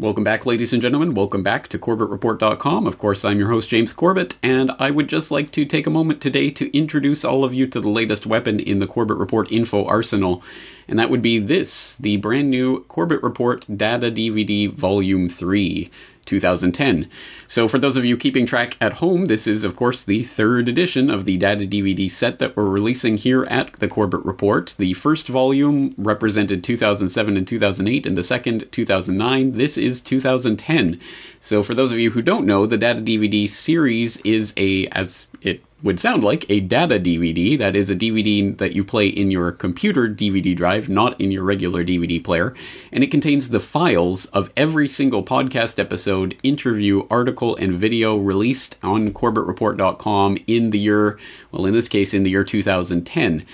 [0.00, 1.14] Welcome back, ladies and gentlemen.
[1.14, 2.86] Welcome back to CorbettReport.com.
[2.86, 5.90] Of course, I'm your host, James Corbett, and I would just like to take a
[5.90, 9.50] moment today to introduce all of you to the latest weapon in the Corbett Report
[9.50, 10.40] info arsenal,
[10.86, 15.90] and that would be this the brand new Corbett Report Data DVD Volume 3.
[16.28, 17.10] 2010.
[17.48, 20.68] So, for those of you keeping track at home, this is, of course, the third
[20.68, 24.74] edition of the data DVD set that we're releasing here at the Corbett Report.
[24.78, 29.52] The first volume represented 2007 and 2008, and the second, 2009.
[29.52, 31.00] This is 2010.
[31.40, 35.26] So, for those of you who don't know, the data DVD series is a, as
[35.40, 37.56] it would sound like a data DVD.
[37.56, 41.44] That is a DVD that you play in your computer DVD drive, not in your
[41.44, 42.54] regular DVD player.
[42.90, 48.76] And it contains the files of every single podcast episode, interview, article, and video released
[48.82, 51.18] on CorbettReport.com in the year,
[51.52, 53.46] well, in this case, in the year 2010.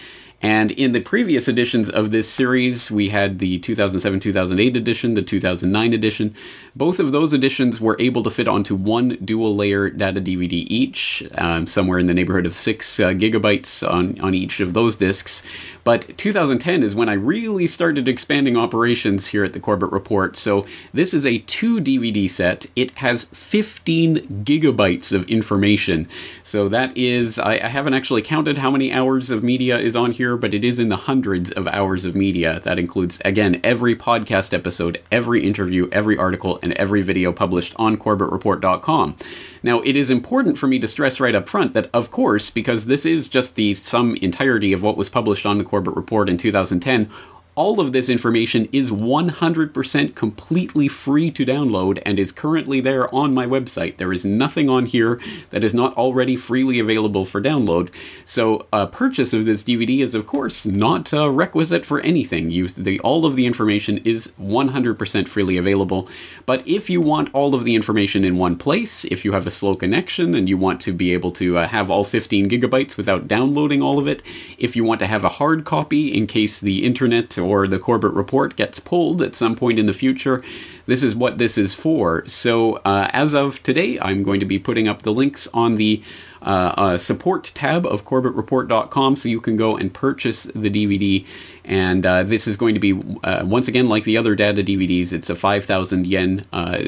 [0.44, 5.22] And in the previous editions of this series, we had the 2007 2008 edition, the
[5.22, 6.34] 2009 edition.
[6.76, 11.27] Both of those editions were able to fit onto one dual layer data DVD each,
[11.36, 15.42] um, somewhere in the neighborhood of six uh, gigabytes on, on each of those discs.
[15.82, 20.36] But 2010 is when I really started expanding operations here at the Corbett Report.
[20.36, 22.66] So this is a two DVD set.
[22.76, 26.06] It has 15 gigabytes of information.
[26.42, 30.12] So that is, I, I haven't actually counted how many hours of media is on
[30.12, 32.60] here but it is in the hundreds of hours of media.
[32.60, 37.96] That includes, again, every podcast episode, every interview, every article, and every video published on
[37.96, 39.16] CorbettReport.com.
[39.62, 42.86] Now, it is important for me to stress right up front that, of course, because
[42.86, 46.36] this is just the sum entirety of what was published on the Corbett Report in
[46.36, 47.10] 2010,
[47.56, 53.33] all of this information is 100% completely free to download and is currently there on
[53.33, 53.97] my website.
[53.97, 57.92] There is nothing on here that is not already freely available for download.
[58.25, 62.50] So, a purchase of this DVD is, of course, not a requisite for anything.
[62.50, 66.08] You, the, all of the information is 100% freely available.
[66.47, 69.50] But if you want all of the information in one place, if you have a
[69.50, 73.28] slow connection and you want to be able to uh, have all 15 gigabytes without
[73.28, 74.22] downloading all of it,
[74.59, 78.12] if you want to have a hard copy in case the internet or the Corbett
[78.12, 80.43] report gets pulled at some point in the future,
[80.87, 82.27] this is what this is for.
[82.27, 86.03] So, uh, as of today, I'm going to be putting up the links on the
[86.44, 91.27] uh, uh, support tab of CorbettReport.com so you can go and purchase the DVD.
[91.65, 95.15] And uh, this is going to be, uh, once again, like the other data DVDs,
[95.15, 96.78] it's a 5,000 yen uh,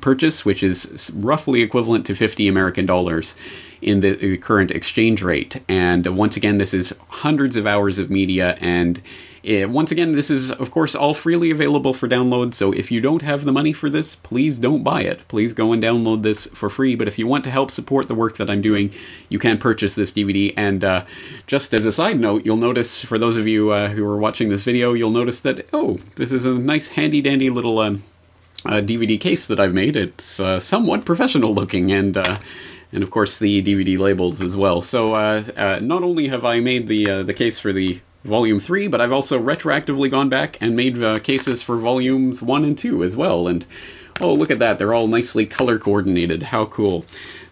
[0.00, 3.36] purchase, which is roughly equivalent to 50 American dollars
[3.82, 5.60] in the current exchange rate.
[5.68, 9.02] And once again, this is hundreds of hours of media and
[9.68, 13.22] once again, this is, of course, all freely available for download, so if you don't
[13.22, 15.26] have the money for this, please don't buy it.
[15.28, 18.14] Please go and download this for free, but if you want to help support the
[18.14, 18.92] work that I'm doing,
[19.28, 20.54] you can purchase this DVD.
[20.56, 21.04] And uh,
[21.46, 24.48] just as a side note, you'll notice, for those of you uh, who are watching
[24.48, 27.96] this video, you'll notice that, oh, this is a nice handy dandy little uh,
[28.66, 29.96] DVD case that I've made.
[29.96, 32.38] It's uh, somewhat professional looking and uh,
[32.92, 34.80] and of course the DVD labels as well.
[34.80, 38.58] So uh, uh, not only have I made the uh, the case for the Volume
[38.58, 42.78] 3, but I've also retroactively gone back and made uh, cases for Volumes 1 and
[42.78, 43.46] 2 as well.
[43.46, 43.66] And
[44.20, 46.44] oh, look at that, they're all nicely color coordinated.
[46.44, 47.04] How cool.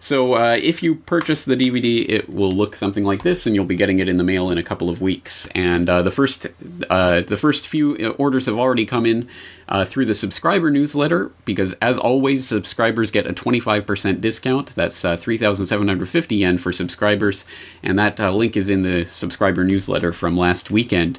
[0.03, 3.63] So uh, if you purchase the DVD, it will look something like this, and you'll
[3.63, 5.47] be getting it in the mail in a couple of weeks.
[5.55, 6.45] And uh, the first
[6.89, 9.29] uh, the first few uh, orders have already come in
[9.69, 14.75] uh, through the subscriber newsletter, because as always, subscribers get a 25% discount.
[14.75, 17.45] That's uh, 3,750 yen for subscribers,
[17.81, 21.17] and that link is in the subscriber newsletter from last weekend.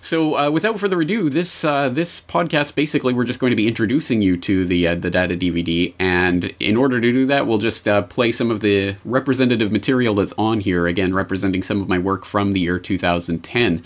[0.00, 3.68] So, uh, without further ado, this uh, this podcast basically we're just going to be
[3.68, 7.58] introducing you to the uh, the data DVD, and in order to do that, we'll
[7.58, 10.86] just uh, play some of the representative material that's on here.
[10.86, 13.84] Again, representing some of my work from the year 2010.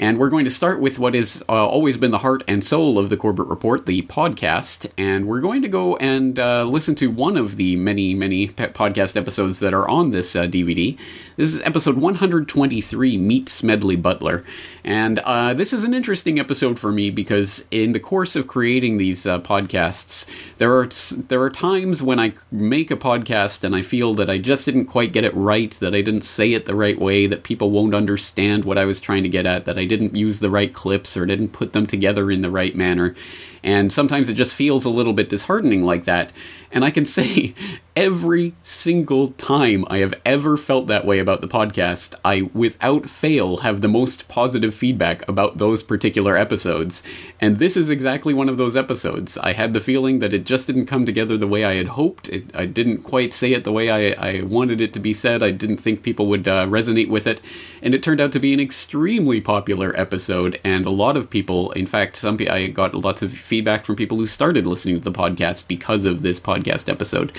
[0.00, 2.98] And we're going to start with what has uh, always been the heart and soul
[2.98, 4.90] of the Corbett Report, the podcast.
[4.96, 9.14] And we're going to go and uh, listen to one of the many, many podcast
[9.14, 10.98] episodes that are on this uh, DVD.
[11.36, 14.42] This is episode 123 Meet Smedley Butler.
[14.84, 18.96] And uh, this is an interesting episode for me because in the course of creating
[18.96, 20.26] these uh, podcasts,
[20.56, 20.88] there are,
[21.28, 24.86] there are times when I make a podcast and I feel that I just didn't
[24.86, 27.94] quite get it right, that I didn't say it the right way, that people won't
[27.94, 31.16] understand what I was trying to get at, that I didn't use the right clips
[31.16, 33.14] or didn't put them together in the right manner.
[33.62, 36.32] And sometimes it just feels a little bit disheartening like that.
[36.72, 37.54] And I can say
[37.96, 43.58] every single time I have ever felt that way about the podcast, I without fail
[43.58, 47.02] have the most positive feedback about those particular episodes.
[47.40, 49.36] And this is exactly one of those episodes.
[49.38, 52.28] I had the feeling that it just didn't come together the way I had hoped.
[52.28, 55.42] It, I didn't quite say it the way I, I, wanted it to be said.
[55.42, 57.40] I didn't think people would uh, resonate with it.
[57.82, 60.60] And it turned out to be an extremely popular episode.
[60.64, 64.16] And a lot of people, in fact, some I got lots of feedback from people
[64.16, 67.36] who started listening to the podcast because of this podcast episode.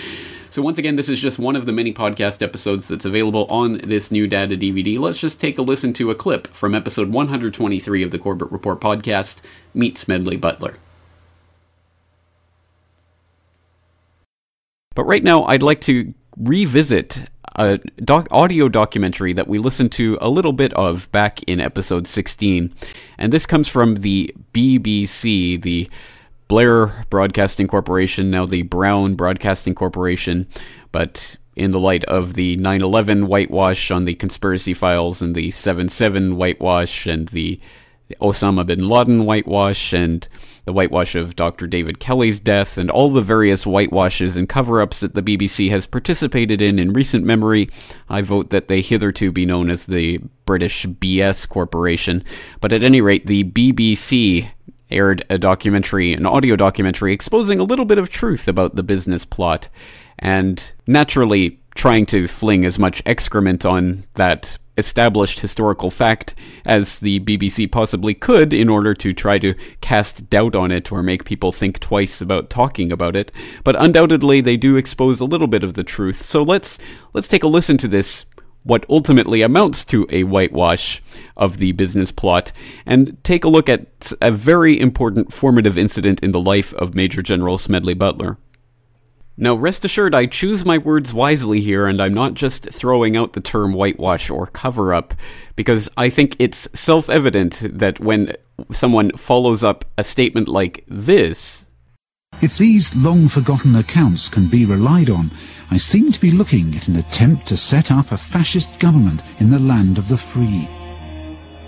[0.49, 3.77] So, once again, this is just one of the many podcast episodes that's available on
[3.77, 4.99] this new data DVD.
[4.99, 8.81] Let's just take a listen to a clip from episode 123 of the Corbett Report
[8.81, 9.39] podcast
[9.73, 10.75] Meet Smedley Butler.
[14.93, 20.17] But right now, I'd like to revisit a doc- audio documentary that we listened to
[20.21, 22.73] a little bit of back in episode 16.
[23.17, 25.89] And this comes from the BBC, the
[26.47, 30.47] Blair Broadcasting Corporation, now the Brown Broadcasting Corporation,
[30.91, 35.51] but in the light of the 9 11 whitewash on the conspiracy files and the
[35.51, 37.59] 7 7 whitewash and the
[38.21, 40.27] Osama bin Laden whitewash and
[40.65, 41.67] the whitewash of Dr.
[41.67, 45.85] David Kelly's death and all the various whitewashes and cover ups that the BBC has
[45.85, 47.69] participated in in recent memory,
[48.09, 52.23] I vote that they hitherto be known as the British BS Corporation.
[52.59, 54.51] But at any rate, the BBC
[54.91, 59.25] aired a documentary, an audio documentary, exposing a little bit of truth about the business
[59.25, 59.69] plot,
[60.19, 66.33] and naturally trying to fling as much excrement on that established historical fact
[66.65, 71.01] as the BBC possibly could in order to try to cast doubt on it or
[71.01, 73.31] make people think twice about talking about it
[73.63, 76.77] but undoubtedly they do expose a little bit of the truth so let's
[77.13, 78.25] let's take a listen to this
[78.63, 81.01] what ultimately amounts to a whitewash
[81.35, 82.51] of the business plot,
[82.85, 87.21] and take a look at a very important formative incident in the life of Major
[87.21, 88.37] General Smedley Butler.
[89.43, 93.33] Now, rest assured, I choose my words wisely here, and I'm not just throwing out
[93.33, 95.15] the term whitewash or cover up,
[95.55, 98.35] because I think it's self evident that when
[98.71, 101.65] someone follows up a statement like this,
[102.39, 105.31] if these long forgotten accounts can be relied on,
[105.71, 109.49] I seem to be looking at an attempt to set up a fascist government in
[109.49, 110.69] the land of the free.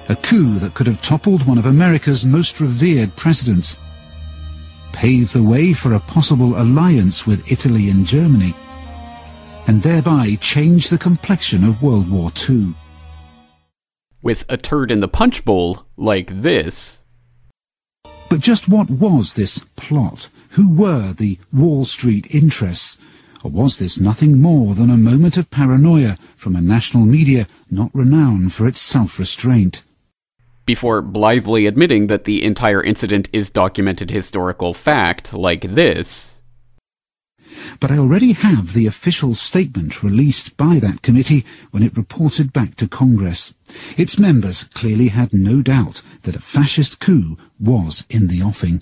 [0.09, 3.77] A coup that could have toppled one of America's most revered presidents,
[4.93, 8.53] pave the way for a possible alliance with Italy and Germany,
[9.67, 12.73] and thereby change the complexion of World War II.
[14.21, 16.99] With a turd in the punch bowl like this.
[18.29, 20.29] But just what was this plot?
[20.51, 22.97] Who were the Wall Street interests?
[23.43, 27.91] Or was this nothing more than a moment of paranoia from a national media not
[27.93, 29.83] renowned for its self-restraint?
[30.65, 36.37] Before blithely admitting that the entire incident is documented historical fact, like this.
[37.81, 42.75] But I already have the official statement released by that committee when it reported back
[42.75, 43.53] to Congress.
[43.97, 48.81] Its members clearly had no doubt that a fascist coup was in the offing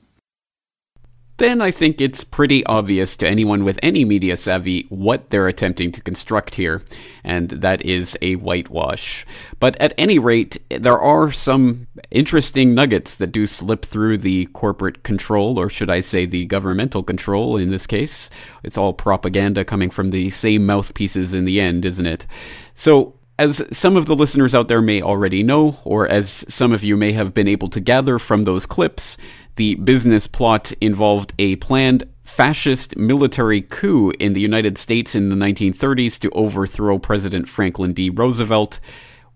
[1.41, 5.91] then I think it's pretty obvious to anyone with any media savvy what they're attempting
[5.93, 6.83] to construct here,
[7.23, 9.25] and that is a whitewash.
[9.59, 15.03] But at any rate, there are some interesting nuggets that do slip through the corporate
[15.03, 18.29] control, or should I say the governmental control in this case.
[18.63, 22.25] It's all propaganda coming from the same mouthpieces in the end, isn't it?
[22.73, 26.83] So, as some of the listeners out there may already know, or as some of
[26.83, 29.17] you may have been able to gather from those clips,
[29.55, 35.35] the business plot involved a planned fascist military coup in the United States in the
[35.35, 38.09] 1930s to overthrow President Franklin D.
[38.09, 38.79] Roosevelt,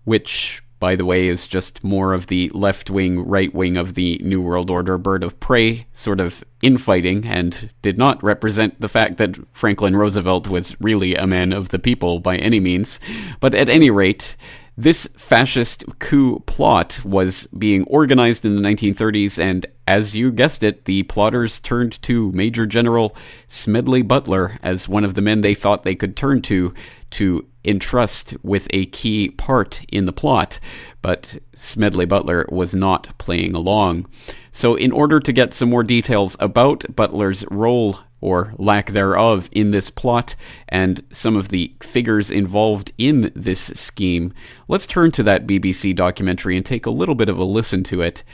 [0.04, 4.18] which, by the way, is just more of the left wing, right wing of the
[4.24, 9.18] New World Order bird of prey sort of infighting, and did not represent the fact
[9.18, 12.98] that Franklin Roosevelt was really a man of the people by any means.
[13.40, 14.36] But at any rate,
[14.76, 20.84] this fascist coup plot was being organized in the 1930s, and as you guessed it,
[20.84, 23.16] the plotters turned to Major General
[23.48, 26.74] Smedley Butler as one of the men they thought they could turn to
[27.10, 30.60] to entrust with a key part in the plot.
[31.02, 34.06] But Smedley Butler was not playing along.
[34.50, 39.70] So, in order to get some more details about Butler's role or lack thereof in
[39.70, 40.34] this plot
[40.68, 44.32] and some of the figures involved in this scheme,
[44.68, 48.02] let's turn to that BBC documentary and take a little bit of a listen to
[48.02, 48.24] it,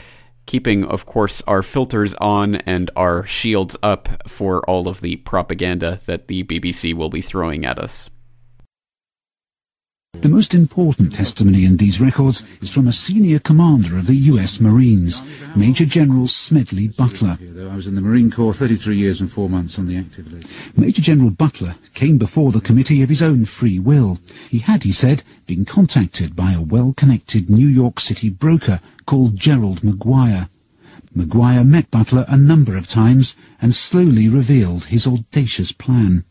[0.47, 6.01] keeping, of course, our filters on and our shields up for all of the propaganda
[6.07, 8.09] that the BBC will be throwing at us.
[10.21, 14.61] The most important testimony in these records is from a senior commander of the U.S.
[14.61, 15.23] Marines,
[15.57, 17.39] Major General Smedley Butler.
[17.41, 20.49] I was in the Marine Corps 33 years and four months on the active list.
[20.77, 24.19] Major General Butler came before the committee of his own free will.
[24.51, 29.81] He had, he said, been contacted by a well-connected New York City broker called Gerald
[29.81, 30.51] McGuire.
[31.17, 36.25] McGuire met Butler a number of times and slowly revealed his audacious plan.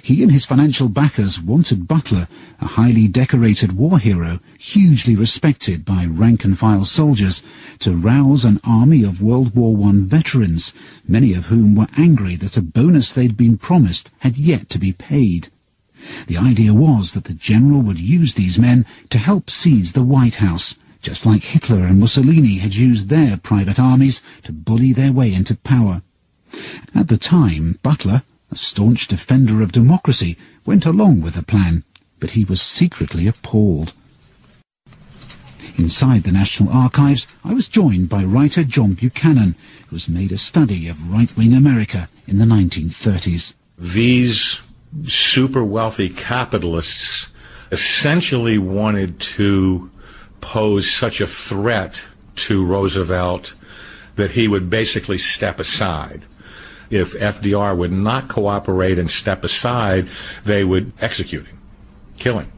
[0.00, 2.28] He and his financial backers wanted Butler,
[2.60, 7.42] a highly decorated war hero, hugely respected by rank-and-file soldiers,
[7.80, 10.72] to rouse an army of World War I veterans,
[11.08, 14.92] many of whom were angry that a bonus they'd been promised had yet to be
[14.92, 15.48] paid.
[16.28, 20.36] The idea was that the general would use these men to help seize the White
[20.36, 25.34] House, just like Hitler and Mussolini had used their private armies to bully their way
[25.34, 26.02] into power.
[26.94, 28.22] At the time, Butler,
[28.56, 30.34] a staunch defender of democracy,
[30.64, 31.84] went along with the plan,
[32.18, 33.92] but he was secretly appalled.
[35.76, 39.56] Inside the National Archives, I was joined by writer John Buchanan,
[39.88, 43.52] who has made a study of right-wing America in the 1930s.
[43.76, 44.62] These
[45.04, 47.26] super wealthy capitalists
[47.70, 49.90] essentially wanted to
[50.40, 53.52] pose such a threat to Roosevelt
[54.14, 56.22] that he would basically step aside
[56.90, 60.08] if FDR would not cooperate and step aside,
[60.44, 61.58] they would execute him,
[62.18, 62.52] kill him.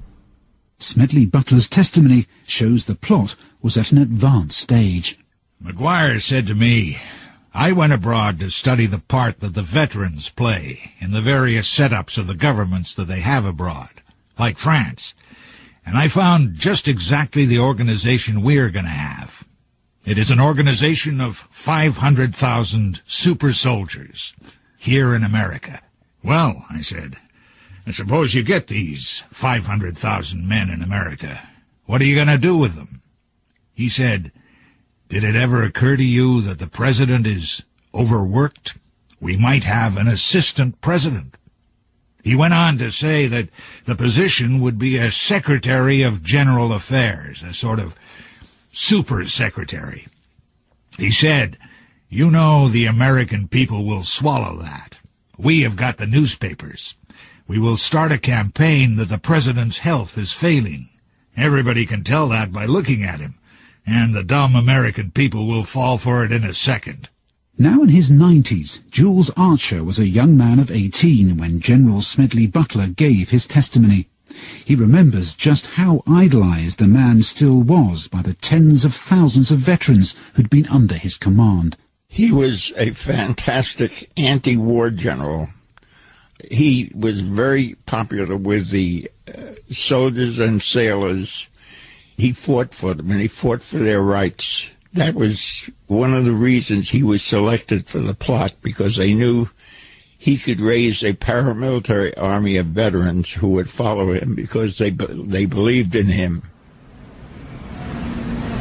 [0.79, 5.19] Smedley Butler's testimony shows the plot was at an advanced stage.
[5.63, 6.99] McGuire said to me,
[7.53, 12.17] I went abroad to study the part that the veterans play in the various setups
[12.17, 14.03] of the governments that they have abroad,
[14.39, 15.15] like France,
[15.85, 19.38] and I found just exactly the organization we're going to have.
[20.09, 24.33] It is an organization of 500,000 super soldiers
[24.79, 25.83] here in America.
[26.23, 27.19] Well, I said,
[27.87, 31.47] I suppose you get these 500,000 men in America.
[31.85, 33.03] What are you going to do with them?
[33.75, 34.33] He said,
[35.11, 38.79] Did it ever occur to you that the president is overworked?
[39.21, 41.37] We might have an assistant president.
[42.25, 43.51] He went on to say that
[43.85, 47.95] the position would be a secretary of general affairs, a sort of
[48.79, 50.07] super secretary.
[50.97, 51.59] He said,
[52.09, 54.97] You know the American people will swallow that.
[55.37, 56.95] We have got the newspapers.
[57.49, 60.91] We will start a campaign that the president's health is failing.
[61.37, 63.39] Everybody can tell that by looking at him,
[63.85, 67.09] and the dumb American people will fall for it in a second.
[67.59, 72.47] Now in his 90s, Jules Archer was a young man of 18 when General Smedley
[72.47, 74.09] Butler gave his testimony.
[74.65, 79.59] He remembers just how idolized the man still was by the tens of thousands of
[79.59, 81.77] veterans who'd been under his command.
[82.11, 85.49] He was a fantastic anti-war general.
[86.51, 91.49] He was very popular with the uh, soldiers and sailors.
[92.17, 94.71] He fought for them and he fought for their rights.
[94.93, 99.49] That was one of the reasons he was selected for the plot because they knew
[100.19, 105.47] he could raise a paramilitary army of veterans who would follow him because they, they
[105.47, 106.43] believed in him.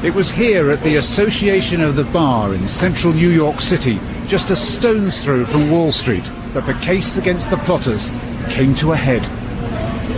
[0.03, 4.51] It was here at the Association of the Bar in central New York City, just
[4.51, 6.23] a stone's throw from Wall Street,
[6.53, 8.11] that the case against the plotters
[8.49, 9.23] came to a head.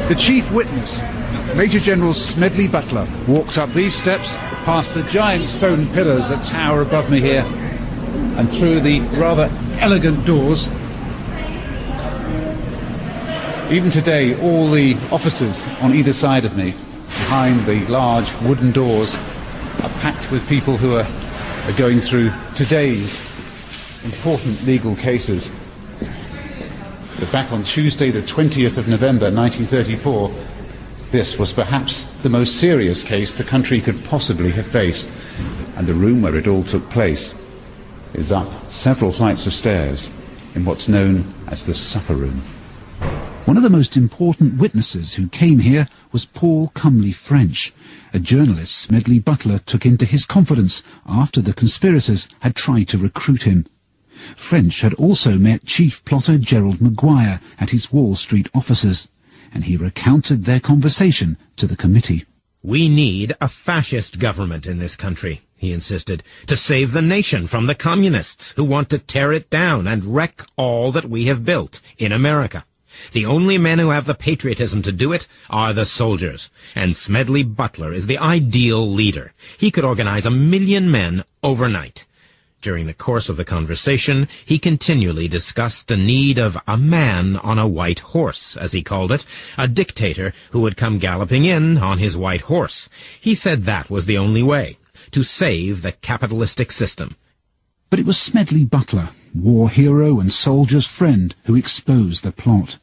[0.09, 1.01] The chief witness,
[1.55, 6.81] Major General Smedley Butler, walked up these steps, past the giant stone pillars that tower
[6.81, 7.45] above me here,
[8.35, 10.69] and through the rather elegant doors
[13.71, 16.71] even today, all the officers on either side of me,
[17.05, 19.15] behind the large wooden doors,
[19.83, 23.21] are packed with people who are, are going through today's
[24.03, 25.53] important legal cases.
[27.19, 30.33] But back on Tuesday, the 20th of November 1934,
[31.11, 35.13] this was perhaps the most serious case the country could possibly have faced,
[35.75, 37.39] and the room where it all took place
[38.15, 40.11] is up several flights of stairs
[40.55, 42.41] in what's known as the supper room.
[43.49, 47.73] One of the most important witnesses who came here was Paul Comly French,
[48.13, 53.47] a journalist Smedley Butler took into his confidence after the conspirators had tried to recruit
[53.47, 53.65] him.
[54.35, 59.07] French had also met chief plotter Gerald McGuire at his Wall Street offices,
[59.51, 62.25] and he recounted their conversation to the committee.
[62.61, 67.65] We need a fascist government in this country, he insisted, to save the nation from
[67.65, 71.81] the communists who want to tear it down and wreck all that we have built
[71.97, 72.63] in America.
[73.11, 77.43] The only men who have the patriotism to do it are the soldiers, and Smedley
[77.43, 79.33] Butler is the ideal leader.
[79.57, 82.05] He could organize a million men overnight.
[82.61, 87.57] During the course of the conversation, he continually discussed the need of a man on
[87.57, 89.25] a white horse, as he called it,
[89.57, 92.89] a dictator who would come galloping in on his white horse.
[93.19, 94.77] He said that was the only way,
[95.11, 97.15] to save the capitalistic system.
[97.89, 102.77] But it was Smedley Butler, war hero and soldier's friend, who exposed the plot.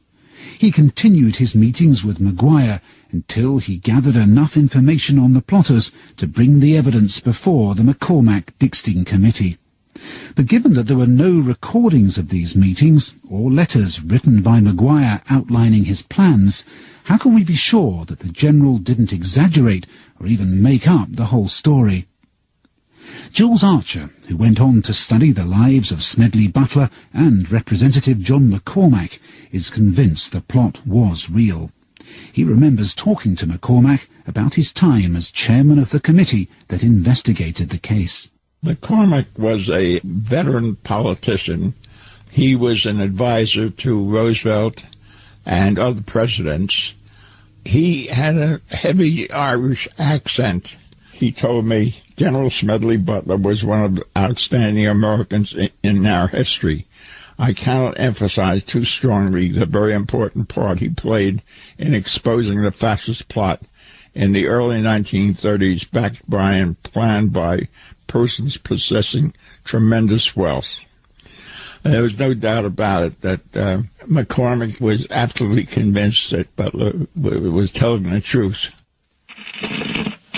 [0.58, 2.80] He continued his meetings with McGuire
[3.12, 9.04] until he gathered enough information on the plotters to bring the evidence before the McCormack-Dickstein
[9.04, 9.58] Committee.
[10.34, 15.20] But given that there were no recordings of these meetings, or letters written by Maguire
[15.28, 16.64] outlining his plans,
[17.04, 19.86] how can we be sure that the General didn't exaggerate
[20.18, 22.06] or even make up the whole story?
[23.32, 28.50] Jules Archer, who went on to study the lives of Smedley Butler and Representative John
[28.50, 29.18] McCormack,
[29.52, 31.70] is convinced the plot was real.
[32.32, 37.70] He remembers talking to McCormack about his time as chairman of the committee that investigated
[37.70, 38.30] the case.
[38.64, 41.74] McCormack was a veteran politician.
[42.30, 44.84] He was an advisor to Roosevelt
[45.44, 46.94] and other presidents.
[47.64, 50.76] He had a heavy Irish accent.
[51.16, 56.84] He told me General Smedley Butler was one of the outstanding Americans in our history.
[57.38, 61.42] I cannot emphasize too strongly the very important part he played
[61.78, 63.62] in exposing the fascist plot
[64.14, 67.68] in the early 1930s, backed by and planned by
[68.06, 69.32] persons possessing
[69.64, 70.80] tremendous wealth.
[71.82, 77.72] There was no doubt about it that uh, McCormack was absolutely convinced that Butler was
[77.72, 78.70] telling the truth.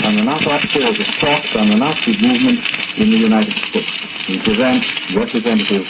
[0.08, 2.58] I'm the Nazi affairs of thoughts on the Nazi movement
[2.96, 4.26] in the United States.
[4.26, 4.80] We present
[5.14, 5.84] Representative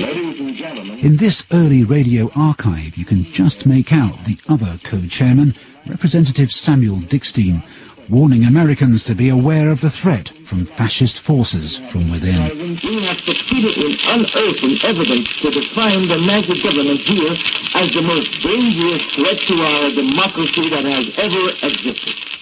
[0.00, 0.98] Ladies and gentlemen.
[1.00, 5.52] In this early radio archive, you can just make out the other co-chairman,
[5.86, 7.62] Representative Samuel Dickstein,
[8.08, 12.40] warning Americans to be aware of the threat from fascist forces from within.
[12.88, 17.36] We have succeeded in unearthing evidence to define the Nazi government here
[17.74, 22.33] as the most dangerous threat to our democracy that has ever existed.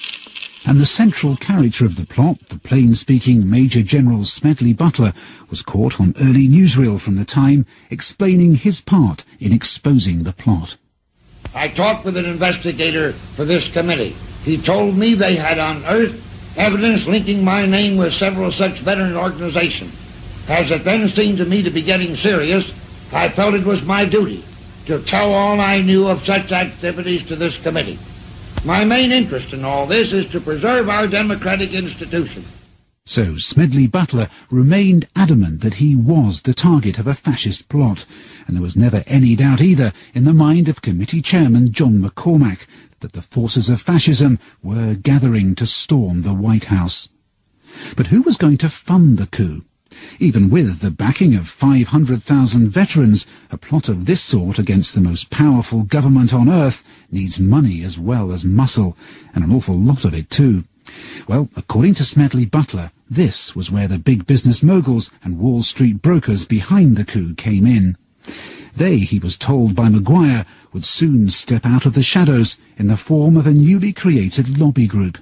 [0.65, 5.13] And the central character of the plot, the plain-speaking Major General Smedley Butler,
[5.51, 10.77] was caught on early newsreel from the time, explaining his part in exposing the plot.
[11.55, 14.15] I talked with an investigator for this committee.
[14.45, 16.23] He told me they had unearthed
[16.57, 19.93] evidence linking my name with several such veteran organizations.
[20.49, 22.73] As it then seemed to me to be getting serious,
[23.13, 24.45] I felt it was my duty
[24.87, 27.99] to tell all I knew of such activities to this committee.
[28.65, 32.47] My main interest in all this is to preserve our democratic institutions.
[33.05, 38.07] So Smedley Butler remained adamant that he was the target of a fascist plot,
[38.47, 42.67] and there was never any doubt either in the mind of committee chairman John McCormack
[43.01, 47.09] that the forces of fascism were gathering to storm the White House.
[47.97, 49.65] But who was going to fund the coup?
[50.19, 55.31] Even with the backing of 500,000 veterans, a plot of this sort against the most
[55.31, 58.97] powerful government on earth needs money as well as muscle,
[59.35, 60.65] and an awful lot of it too.
[61.29, 66.03] Well, according to Smedley Butler, this was where the big business moguls and Wall Street
[66.03, 67.97] brokers behind the coup came in.
[68.75, 72.97] They, he was told by Maguire, would soon step out of the shadows in the
[72.97, 75.19] form of a newly created lobby group.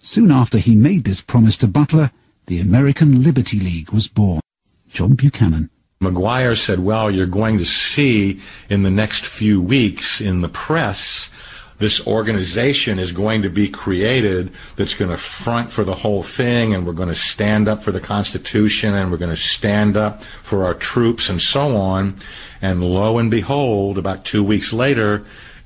[0.00, 2.10] Soon after he made this promise to Butler,
[2.46, 4.40] the American Liberty League was born.
[4.88, 5.70] John Buchanan.
[6.00, 11.30] McGuire said, well, you're going to see in the next few weeks in the press
[11.78, 16.72] this organization is going to be created that's going to front for the whole thing
[16.72, 20.22] and we're going to stand up for the Constitution and we're going to stand up
[20.22, 22.14] for our troops and so on.
[22.62, 25.24] And lo and behold, about two weeks later,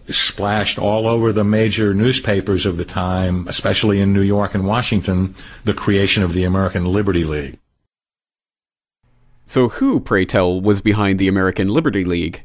[0.08, 5.34] splashed all over the major newspapers of the time, especially in New York and Washington,
[5.64, 7.58] the creation of the American Liberty League.
[9.46, 12.42] So, who, pray tell, was behind the American Liberty League?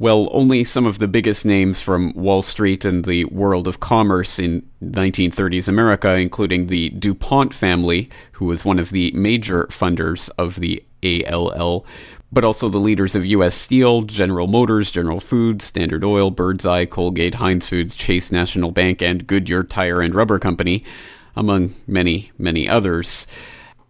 [0.00, 4.38] Well, only some of the biggest names from Wall Street and the world of commerce
[4.38, 10.60] in 1930s America, including the DuPont family, who was one of the major funders of
[10.60, 11.84] the ALL,
[12.30, 13.54] but also the leaders of U.S.
[13.54, 19.26] Steel, General Motors, General Foods, Standard Oil, Birdseye, Colgate, Heinz Foods, Chase National Bank, and
[19.26, 20.84] Goodyear Tire and Rubber Company,
[21.34, 23.26] among many, many others.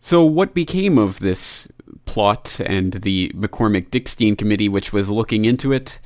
[0.00, 1.68] So, what became of this
[2.04, 5.98] plot and the McCormack Dickstein committee, which was looking into it?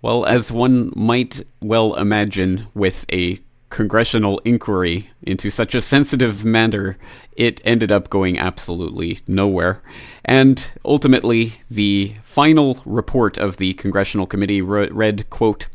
[0.00, 3.38] Well, as one might well imagine, with a
[3.74, 6.96] congressional inquiry into such a sensitive matter,
[7.32, 9.82] it ended up going absolutely nowhere.
[10.24, 15.66] And ultimately, the final report of the congressional committee read, quote,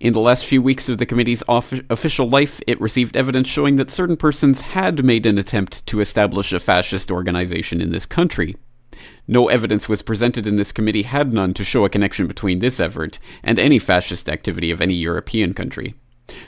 [0.00, 3.76] in the last few weeks of the committee's off- official life, it received evidence showing
[3.76, 8.56] that certain persons had made an attempt to establish a fascist organization in this country.
[9.28, 12.80] No evidence was presented in this committee had none to show a connection between this
[12.80, 15.94] effort and any fascist activity of any European country.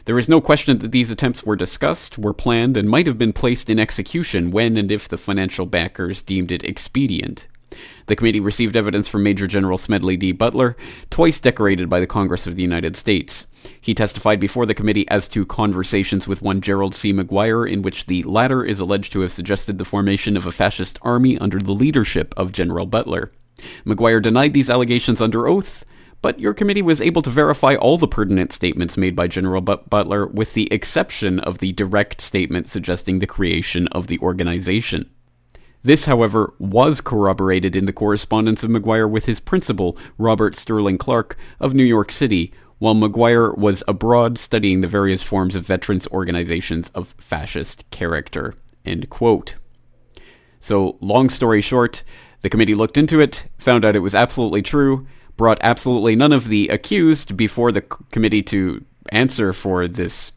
[0.05, 3.33] There is no question that these attempts were discussed, were planned, and might have been
[3.33, 7.47] placed in execution when and if the financial backers deemed it expedient.
[8.07, 10.33] The committee received evidence from Major General Smedley D.
[10.33, 10.77] Butler,
[11.11, 13.47] twice decorated by the Congress of the United States.
[13.81, 17.13] He testified before the committee as to conversations with one Gerald C.
[17.13, 20.99] McGuire, in which the latter is alleged to have suggested the formation of a fascist
[21.03, 23.31] army under the leadership of General Butler.
[23.85, 25.85] McGuire denied these allegations under oath,
[26.21, 30.27] but your committee was able to verify all the pertinent statements made by General Butler,
[30.27, 35.09] with the exception of the direct statement suggesting the creation of the organization.
[35.83, 41.37] This, however, was corroborated in the correspondence of McGuire with his principal, Robert Sterling Clark,
[41.61, 46.89] of New York City, while McGuire was abroad studying the various forms of veterans organizations
[46.91, 48.55] of fascist character.
[50.61, 52.03] So, long story short,
[52.43, 55.07] the committee looked into it, found out it was absolutely true,
[55.39, 60.33] brought absolutely none of the accused before the committee to answer for this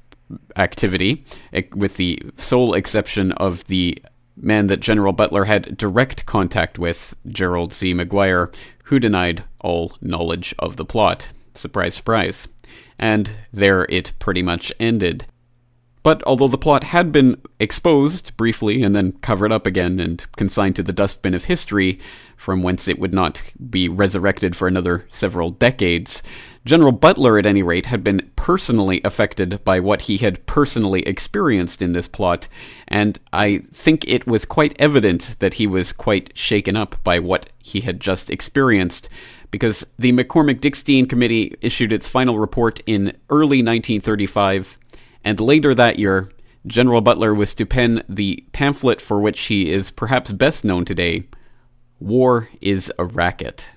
[0.55, 1.25] activity,
[1.75, 4.01] with the sole exception of the
[4.37, 7.93] man that General Butler had direct contact with, Gerald C.
[7.93, 8.53] McGuire,
[8.85, 11.29] who denied all knowledge of the plot.
[11.53, 12.47] Surprise, surprise.
[12.97, 15.25] And there it pretty much ended.
[16.03, 20.75] But although the plot had been exposed briefly and then covered up again and consigned
[20.77, 21.99] to the dustbin of history,
[22.35, 26.23] from whence it would not be resurrected for another several decades,
[26.63, 31.81] General Butler, at any rate, had been personally affected by what he had personally experienced
[31.81, 32.47] in this plot,
[32.87, 37.49] and I think it was quite evident that he was quite shaken up by what
[37.57, 39.09] he had just experienced
[39.49, 44.77] because the McCormack Dickstein Committee issued its final report in early 1935
[45.23, 46.31] and later that year,
[46.65, 51.27] General Butler was to pen the pamphlet for which he is perhaps best known today
[51.99, 53.67] War is a Racket.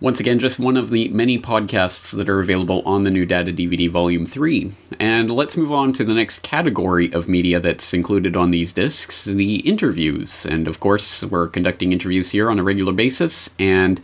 [0.00, 3.52] Once again, just one of the many podcasts that are available on the New Data
[3.52, 4.70] DVD Volume 3.
[5.00, 9.24] And let's move on to the next category of media that's included on these discs
[9.24, 10.46] the interviews.
[10.46, 14.00] And of course, we're conducting interviews here on a regular basis, and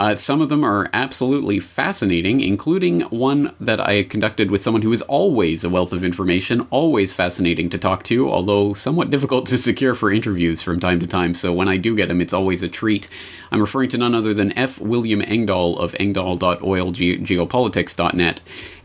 [0.00, 4.94] uh, some of them are absolutely fascinating, including one that I conducted with someone who
[4.94, 9.58] is always a wealth of information, always fascinating to talk to, although somewhat difficult to
[9.58, 11.34] secure for interviews from time to time.
[11.34, 13.10] So when I do get them, it's always a treat.
[13.52, 14.80] I'm referring to none other than F.
[14.80, 18.40] William Engdahl of engdahl.oilgeopolitics.net.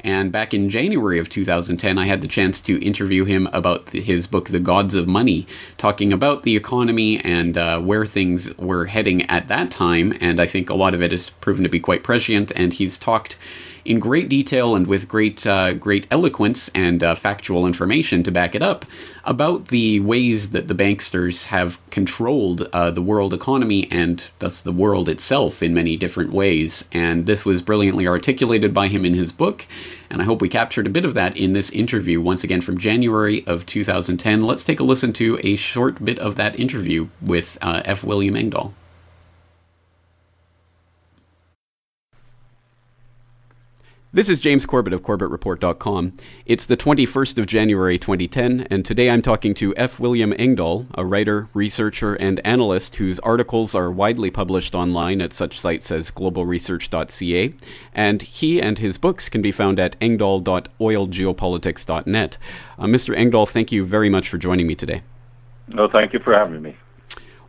[0.05, 4.27] And back in January of 2010, I had the chance to interview him about his
[4.27, 5.47] book, The Gods of Money,
[5.79, 10.15] talking about the economy and uh, where things were heading at that time.
[10.21, 12.51] And I think a lot of it has proven to be quite prescient.
[12.55, 13.35] And he's talked
[13.85, 18.55] in great detail and with great uh, great eloquence and uh, factual information to back
[18.55, 18.85] it up
[19.23, 24.71] about the ways that the banksters have controlled uh, the world economy and thus the
[24.71, 26.89] world itself in many different ways.
[26.91, 29.65] And this was brilliantly articulated by him in his book.
[30.09, 32.77] And I hope we captured a bit of that in this interview, once again from
[32.77, 34.41] January of 2010.
[34.41, 38.03] Let's take a listen to a short bit of that interview with uh, F.
[38.03, 38.73] William Engdahl.
[44.15, 46.13] This is James Corbett of CorbettReport.com.
[46.45, 49.99] It's the 21st of January 2010, and today I'm talking to F.
[49.99, 55.59] William Engdahl, a writer, researcher, and analyst whose articles are widely published online at such
[55.59, 57.53] sites as globalresearch.ca,
[57.93, 62.37] and he and his books can be found at engdahl.oilgeopolitics.net.
[62.79, 63.17] Uh, Mr.
[63.17, 65.01] Engdahl, thank you very much for joining me today.
[65.67, 66.77] No, thank you for having me.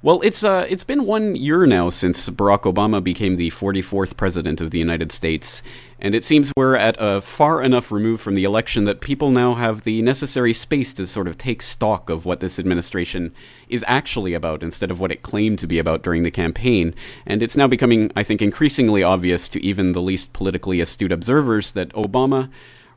[0.07, 4.61] Well, it's uh, it's been one year now since Barack Obama became the 44th president
[4.61, 5.65] of the United States,
[5.99, 9.55] and it seems we're at a far enough remove from the election that people now
[9.55, 13.35] have the necessary space to sort of take stock of what this administration
[13.69, 16.95] is actually about instead of what it claimed to be about during the campaign.
[17.27, 21.73] And it's now becoming, I think, increasingly obvious to even the least politically astute observers
[21.73, 22.49] that Obama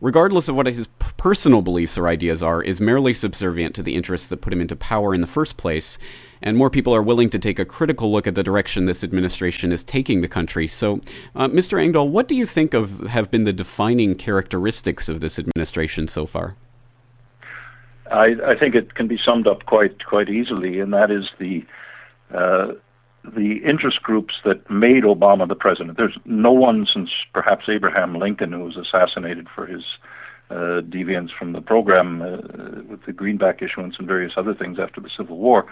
[0.01, 4.29] regardless of what his personal beliefs or ideas are, is merely subservient to the interests
[4.29, 5.97] that put him into power in the first place,
[6.41, 9.71] and more people are willing to take a critical look at the direction this administration
[9.71, 10.67] is taking the country.
[10.67, 11.01] So,
[11.35, 11.81] uh, Mr.
[11.81, 16.25] Engdahl, what do you think of have been the defining characteristics of this administration so
[16.25, 16.55] far?
[18.11, 21.65] I, I think it can be summed up quite quite easily, and that is the
[22.33, 22.73] uh,
[23.23, 25.97] the interest groups that made Obama the president.
[25.97, 29.83] There's no one since perhaps Abraham Lincoln who was assassinated for his
[30.49, 34.99] uh, deviance from the program uh, with the greenback issuance and various other things after
[34.99, 35.65] the Civil War.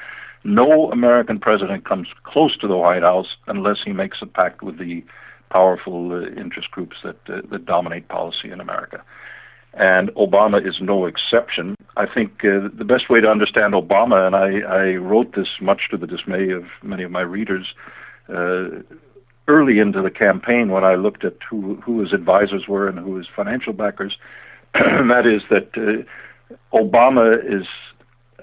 [0.44, 4.78] No American president comes close to the White House unless he makes a pact with
[4.78, 5.04] the
[5.50, 9.04] powerful uh, interest groups that uh, that dominate policy in America.
[9.74, 11.76] And Obama is no exception.
[11.98, 15.90] I think uh, the best way to understand Obama, and I, I wrote this much
[15.92, 17.68] to the dismay of many of my readers,
[18.30, 18.82] uh,
[19.48, 23.16] early into the campaign when I looked at who, who his advisors were and who
[23.16, 24.18] his financial backers,
[25.10, 27.66] that is that uh, Obama is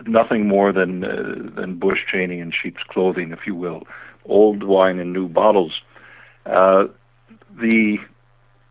[0.06, 3.82] nothing more than uh, than Bush, Cheney, and sheep's clothing, if you will,
[4.24, 5.80] old wine in new bottles.
[6.46, 6.86] Uh,
[7.56, 7.98] the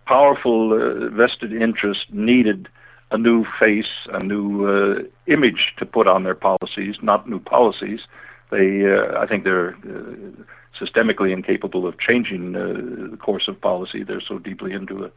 [0.05, 2.67] powerful uh, vested interest needed
[3.11, 8.01] a new face, a new uh, image to put on their policies, not new policies.
[8.49, 10.43] They, uh, I think, they're uh,
[10.79, 14.03] systemically incapable of changing the course of policy.
[14.03, 15.11] They're so deeply into a,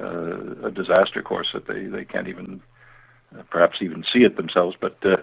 [0.00, 2.60] uh, a disaster course that they, they can't even,
[3.36, 4.76] uh, perhaps even see it themselves.
[4.80, 5.16] But uh,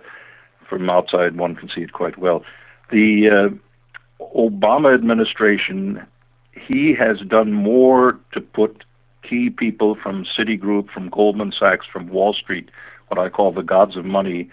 [0.70, 2.44] from outside, one can see it quite well.
[2.92, 6.06] The uh, Obama administration,
[6.52, 8.84] he has done more to put
[9.28, 12.70] key people from Citigroup, from Goldman Sachs, from Wall Street,
[13.08, 14.50] what I call the gods of money,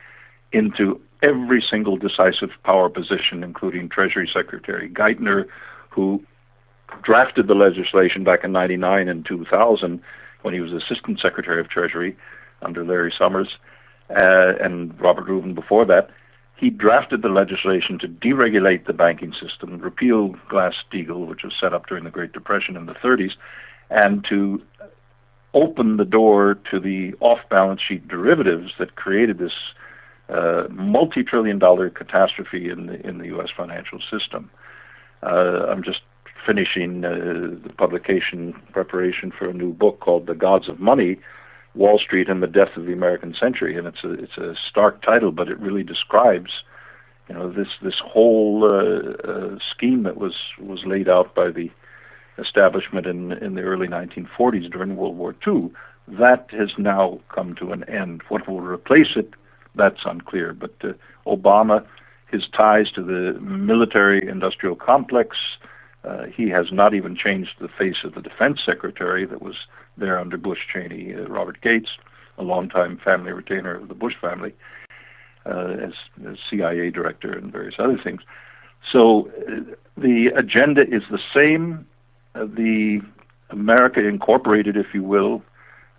[0.53, 5.47] into every single decisive power position, including Treasury Secretary Geithner,
[5.91, 6.23] who
[7.03, 10.01] drafted the legislation back in 99 and 2000
[10.43, 12.17] when he was Assistant Secretary of Treasury
[12.61, 13.49] under Larry Summers
[14.11, 16.11] uh, and Robert Rubin before that.
[16.57, 21.75] He drafted the legislation to deregulate the banking system, repeal Glass Steagall, which was set
[21.75, 23.33] up during the Great Depression in the 30s,
[23.91, 24.63] and to
[25.55, 29.53] open the door to the off balance sheet derivatives that created this
[30.29, 33.49] uh, multi trillion dollar catastrophe in the, in the U.S.
[33.57, 34.51] financial system.
[35.23, 36.01] Uh, I'm just
[36.47, 37.11] finishing uh,
[37.63, 41.19] the publication preparation for a new book called The Gods of Money
[41.75, 43.77] Wall Street and the Death of the American Century.
[43.77, 46.51] And it's a, it's a stark title, but it really describes.
[47.29, 51.71] You know this this whole uh, uh, scheme that was was laid out by the
[52.39, 55.71] establishment in, in the early 1940s during World War II,
[56.09, 58.23] that has now come to an end.
[58.29, 59.31] What will replace it,
[59.75, 60.53] that's unclear.
[60.53, 60.93] But uh,
[61.27, 61.87] Obama,
[62.31, 65.37] his ties to the military industrial complex,
[66.05, 69.55] uh, he has not even changed the face of the defense secretary that was
[69.97, 71.91] there under Bush Cheney, uh, Robert Gates,
[72.39, 74.55] a longtime family retainer of the Bush family,
[75.47, 75.93] uh, as,
[76.29, 78.23] as CIA director and various other things.
[78.91, 81.87] So uh, the agenda is the same
[82.35, 83.01] the
[83.51, 85.43] America Incorporated, if you will,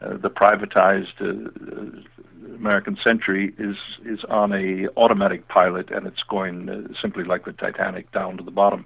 [0.01, 6.69] uh, the privatized uh, American century is is on a automatic pilot, and it's going
[6.69, 8.85] uh, simply like the Titanic down to the bottom.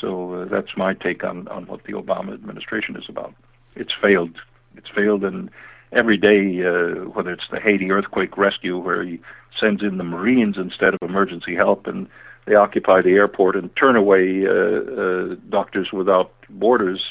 [0.00, 3.34] So uh, that's my take on on what the Obama administration is about.
[3.74, 4.36] It's failed.
[4.76, 5.50] It's failed, and
[5.92, 9.20] every day, uh, whether it's the Haiti earthquake rescue, where he
[9.58, 12.08] sends in the Marines instead of emergency help, and
[12.46, 17.02] they occupy the airport and turn away uh, uh, Doctors Without Borders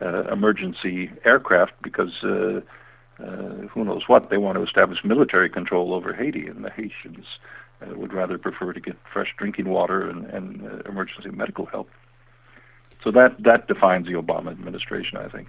[0.00, 2.60] uh, emergency aircraft because uh,
[3.22, 7.24] uh, who knows what they want to establish military control over Haiti, and the Haitians
[7.80, 11.88] uh, would rather prefer to get fresh drinking water and, and uh, emergency medical help.
[13.06, 15.48] So that that defines the Obama administration, I think.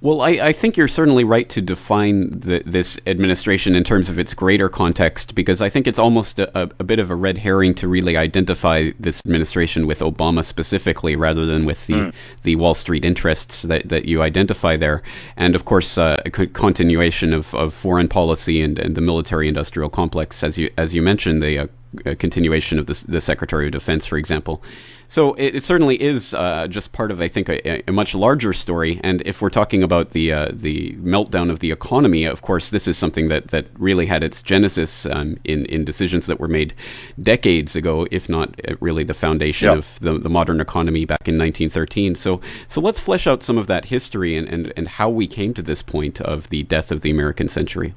[0.00, 4.18] Well, I, I, think you're certainly right to define the, this administration in terms of
[4.18, 7.74] its greater context, because I think it's almost a, a, bit of a red herring
[7.74, 12.14] to really identify this administration with Obama specifically, rather than with the, mm.
[12.44, 15.02] the Wall Street interests that, that you identify there.
[15.36, 19.88] And of course, uh, a continuation of, of foreign policy and, and the military industrial
[19.88, 24.06] complex, as you, as you mentioned, the uh, continuation of the, the Secretary of Defense,
[24.06, 24.62] for example.
[25.10, 28.52] So it, it certainly is uh, just part of, I think, a, a, much larger
[28.52, 29.00] story.
[29.02, 32.86] And if we're talking about the uh, the meltdown of the economy, of course, this
[32.86, 36.74] is something that, that really had its genesis um, in in decisions that were made
[37.20, 39.78] decades ago, if not uh, really the foundation yep.
[39.78, 42.14] of the, the modern economy back in 1913.
[42.14, 45.54] So so let's flesh out some of that history and, and, and how we came
[45.54, 47.94] to this point of the death of the American century.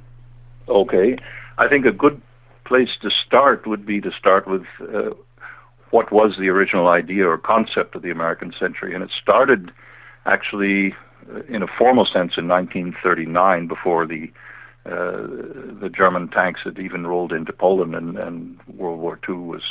[0.70, 1.18] Okay,
[1.58, 2.22] I think a good
[2.64, 5.10] place to start would be to start with uh,
[5.92, 8.96] what was the original idea or concept of the American century.
[8.96, 9.72] And it started
[10.26, 10.96] actually
[11.30, 14.32] uh, in a formal sense in 1939 before the
[14.84, 15.28] uh,
[15.80, 19.62] the German tanks had even rolled into Poland and, and World War II was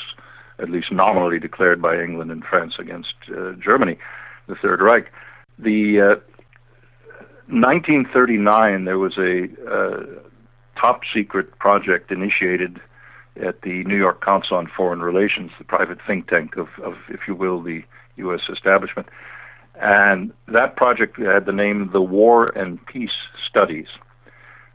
[0.61, 3.99] at least nominally declared by England and France against uh, Germany,
[4.47, 5.11] the Third Reich.
[5.59, 6.21] The
[7.49, 10.05] 1939 uh, there was a uh,
[10.81, 12.81] top secret project initiated
[13.37, 17.21] at the New York Council on Foreign Relations, the private think tank of, of if
[17.29, 17.83] you will, the
[18.17, 18.41] U.S.
[18.51, 19.09] establishment.
[19.81, 23.11] And that project had the name the War and Peace
[23.49, 23.87] Studies.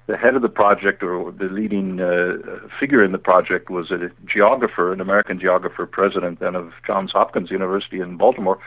[0.08, 4.12] The head of the project, or the leading uh, figure in the project, was a
[4.26, 8.60] geographer, an American geographer, president then of Johns Hopkins University in Baltimore,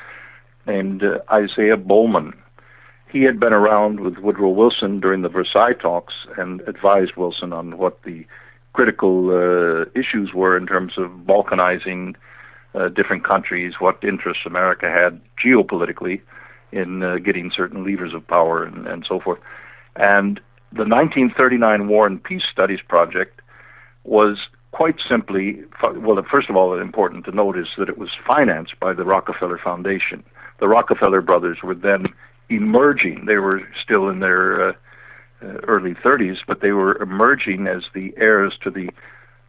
[0.67, 2.33] named uh, Isaiah Bowman.
[3.11, 7.79] He had been around with Woodrow Wilson during the Versailles talks and advised Wilson on
[7.79, 8.27] what the
[8.73, 12.15] critical uh, issues were in terms of balkanizing
[12.75, 16.21] uh, different countries, what interests America had geopolitically
[16.71, 19.39] in uh, getting certain levers of power and, and so forth.
[19.97, 20.39] And
[20.73, 23.41] the 1939 War and Peace Studies Project
[24.05, 24.37] was
[24.73, 25.61] quite simply,
[25.97, 29.59] well, first of all, important to note is that it was financed by the Rockefeller
[29.59, 30.23] Foundation.
[30.61, 32.07] The Rockefeller brothers were then
[32.51, 33.25] emerging.
[33.27, 34.73] They were still in their uh,
[35.43, 38.91] early 30s, but they were emerging as the heirs to the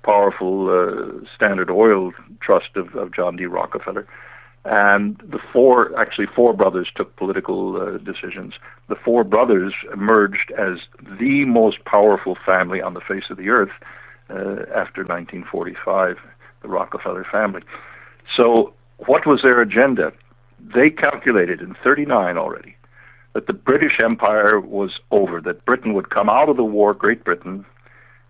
[0.03, 3.45] powerful uh, Standard Oil Trust of, of John D.
[3.45, 4.07] Rockefeller.
[4.65, 8.53] And the four, actually, four brothers took political uh, decisions.
[8.87, 10.79] The four brothers emerged as
[11.19, 13.71] the most powerful family on the face of the earth
[14.29, 16.17] uh, after 1945,
[16.61, 17.61] the Rockefeller family.
[18.35, 20.11] So, what was their agenda?
[20.59, 22.75] They calculated in 39 already
[23.33, 27.23] that the British Empire was over, that Britain would come out of the war, Great
[27.23, 27.65] Britain,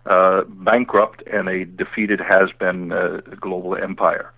[0.06, 4.32] uh, bankrupt and a defeated has been uh, global empire.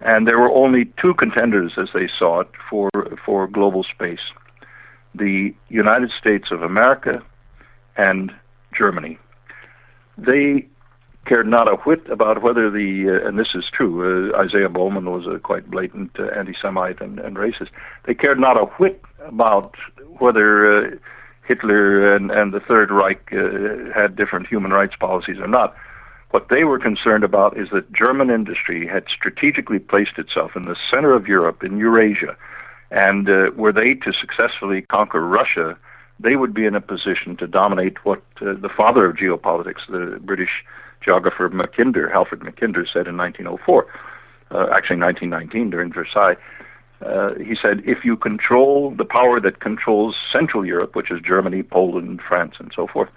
[0.00, 2.90] And there were only two contenders, as they saw it, for,
[3.24, 4.20] for global space
[5.18, 7.22] the United States of America
[7.96, 8.32] and
[8.76, 9.18] Germany.
[10.18, 10.68] They
[11.26, 15.10] cared not a whit about whether the, uh, and this is true, uh, Isaiah Bowman
[15.10, 17.70] was a quite blatant uh, anti Semite and, and racist.
[18.06, 19.74] They cared not a whit about
[20.18, 20.96] whether uh,
[21.46, 25.74] Hitler and, and the Third Reich uh, had different human rights policies or not.
[26.30, 30.76] What they were concerned about is that German industry had strategically placed itself in the
[30.90, 32.36] center of Europe, in Eurasia,
[32.90, 35.76] and uh, were they to successfully conquer Russia,
[36.18, 40.18] they would be in a position to dominate what uh, the father of geopolitics, the
[40.20, 40.64] British
[41.04, 43.86] geographer Mackinder, Halford Mackinder, said in 1904,
[44.50, 46.36] uh, actually 1919 during Versailles.
[47.04, 51.62] Uh, he said, if you control the power that controls Central Europe, which is Germany,
[51.62, 53.10] Poland, France, and so forth,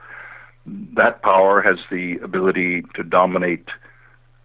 [0.96, 3.68] that power has the ability to dominate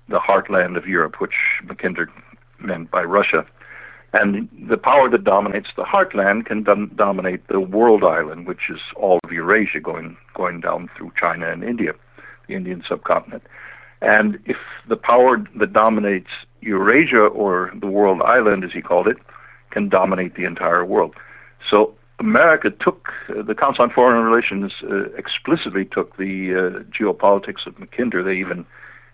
[0.08, 2.06] the heartland of Europe, which Mackinder
[2.60, 3.44] meant by Russia.
[4.12, 8.78] And the power that dominates the heartland can dom- dominate the world island, which is
[8.94, 11.94] all of Eurasia going, going down through China and India,
[12.48, 13.42] the Indian subcontinent.
[14.00, 14.56] And if
[14.88, 16.28] the power that dominates
[16.60, 19.18] Eurasia, or the world island as he called it,
[19.70, 21.14] can dominate the entire world.
[21.70, 27.66] So America took, uh, the Council on Foreign Relations uh, explicitly took the uh, geopolitics
[27.66, 28.24] of Mackinder.
[28.24, 28.64] They even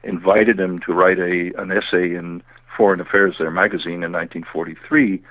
[0.03, 2.43] invited him to write a an essay in
[2.77, 5.23] Foreign Affairs, their magazine, in 1943,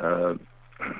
[0.00, 0.34] uh,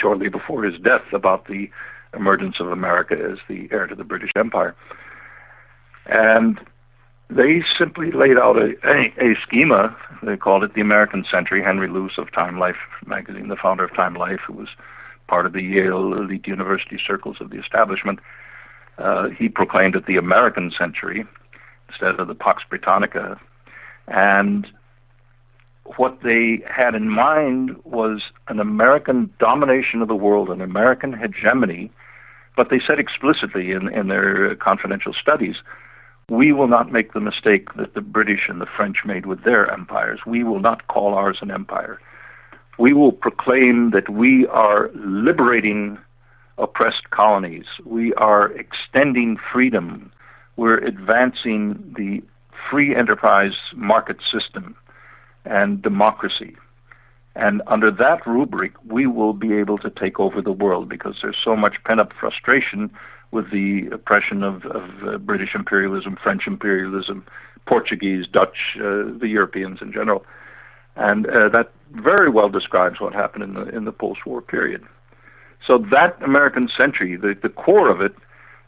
[0.00, 1.70] shortly before his death, about the
[2.14, 4.74] emergence of America as the heir to the British Empire.
[6.10, 6.58] And
[7.30, 9.96] they simply laid out a, a, a, schema.
[10.22, 11.62] They called it the American Century.
[11.62, 14.68] Henry Luce of Time Life magazine, the founder of Time Life, who was
[15.28, 18.18] part of the Yale elite university circles of the establishment,
[18.98, 21.24] uh, he proclaimed it the American Century
[21.88, 23.40] instead of the Pax Britannica.
[24.08, 24.66] And
[25.96, 31.92] what they had in mind was an American domination of the world, an American hegemony.
[32.56, 35.54] But they said explicitly in, in their confidential studies
[36.30, 39.70] we will not make the mistake that the British and the French made with their
[39.70, 40.20] empires.
[40.24, 42.00] We will not call ours an empire.
[42.78, 45.98] We will proclaim that we are liberating
[46.56, 47.64] oppressed colonies.
[47.84, 50.12] We are extending freedom.
[50.56, 52.22] We're advancing the
[52.70, 54.76] free enterprise market system
[55.44, 56.56] and democracy.
[57.34, 61.36] And under that rubric, we will be able to take over the world because there's
[61.42, 62.90] so much pent up frustration
[63.30, 67.24] with the oppression of, of uh, British imperialism, French imperialism,
[67.66, 70.24] Portuguese, Dutch, uh, the Europeans in general,
[70.96, 74.82] and uh, that very well describes what happened in the in the post-war period.
[75.66, 78.14] So that American century, the, the core of it,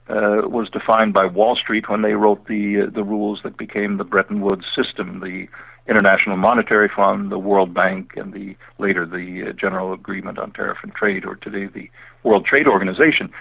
[0.09, 3.97] uh, was defined by Wall Street when they wrote the uh, the rules that became
[3.97, 5.49] the Bretton Woods system, the
[5.89, 10.79] International Monetary Fund, the World Bank, and the later the uh, General Agreement on Tariff
[10.83, 11.91] and Trade, or today the
[12.23, 13.33] World Trade Organization.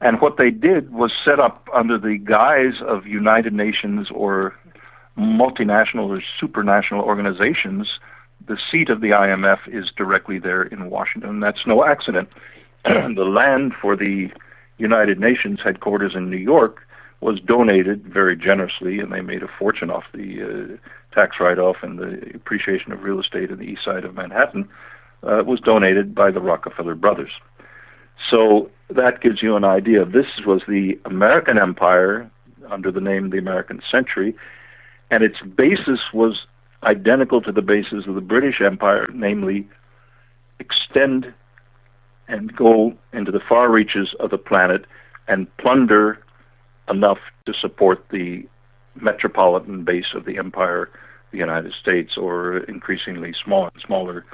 [0.00, 4.54] And what they did was set up under the guise of United Nations or
[5.18, 7.88] multinational or supranational organizations.
[8.46, 11.40] The seat of the IMF is directly there in Washington.
[11.40, 12.28] That's no accident.
[12.84, 14.30] the land for the
[14.78, 16.86] United Nations headquarters in New York
[17.20, 21.98] was donated very generously, and they made a fortune off the uh, tax write-off and
[21.98, 24.68] the appreciation of real estate in the east side of Manhattan.
[25.24, 27.32] Uh, was donated by the Rockefeller brothers.
[28.30, 30.04] So that gives you an idea.
[30.04, 32.30] This was the American Empire
[32.70, 34.34] under the name the American Century,
[35.10, 36.46] and its basis was
[36.82, 39.68] identical to the basis of the British Empire, namely
[40.58, 41.32] extend
[42.28, 44.84] and go into the far reaches of the planet
[45.26, 46.18] and plunder
[46.88, 48.46] enough to support the
[49.00, 50.90] metropolitan base of the empire,
[51.30, 54.24] the United States, or increasingly small, smaller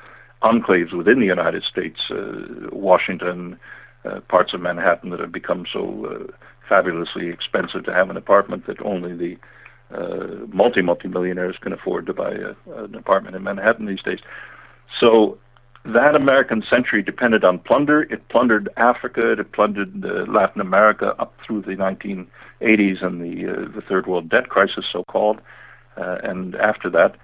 [0.43, 3.59] enclaves within the United States, uh, Washington,
[4.05, 6.32] uh, parts of Manhattan that have become so uh,
[6.68, 9.36] fabulously expensive to have an apartment that only the
[9.94, 14.20] uh, multi multi millionaires can afford to buy a, an apartment in Manhattan these days.
[15.00, 15.38] So
[15.84, 18.02] that American century depended on plunder.
[18.05, 23.68] It plundered Africa, it plundered uh, Latin America up through the 1980s and the uh,
[23.74, 25.40] the third world debt crisis, so called,
[25.96, 27.16] uh, and after that.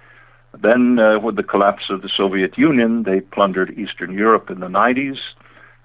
[0.61, 4.67] Then, uh, with the collapse of the Soviet Union, they plundered Eastern Europe in the
[4.67, 5.17] 90s,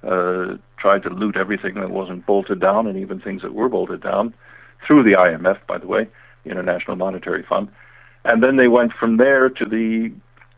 [0.03, 4.03] uh, tried to loot everything that wasn't bolted down, and even things that were bolted
[4.03, 4.35] down,
[4.87, 6.09] through the IMF, by the way,
[6.45, 7.69] the International Monetary Fund.
[8.25, 10.13] And then they went from there to the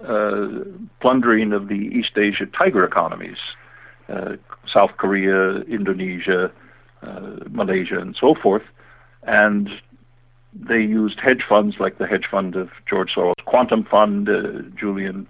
[0.05, 0.65] uh,
[1.01, 3.39] plundering of the East Asia tiger economies,
[4.09, 4.37] uh,
[4.73, 6.51] South Korea, Indonesia,
[7.03, 8.63] uh, Malaysia, and so forth.
[9.25, 9.69] And
[10.55, 15.27] they used hedge funds like the hedge fund of George Soros, Quantum Fund, uh, Julian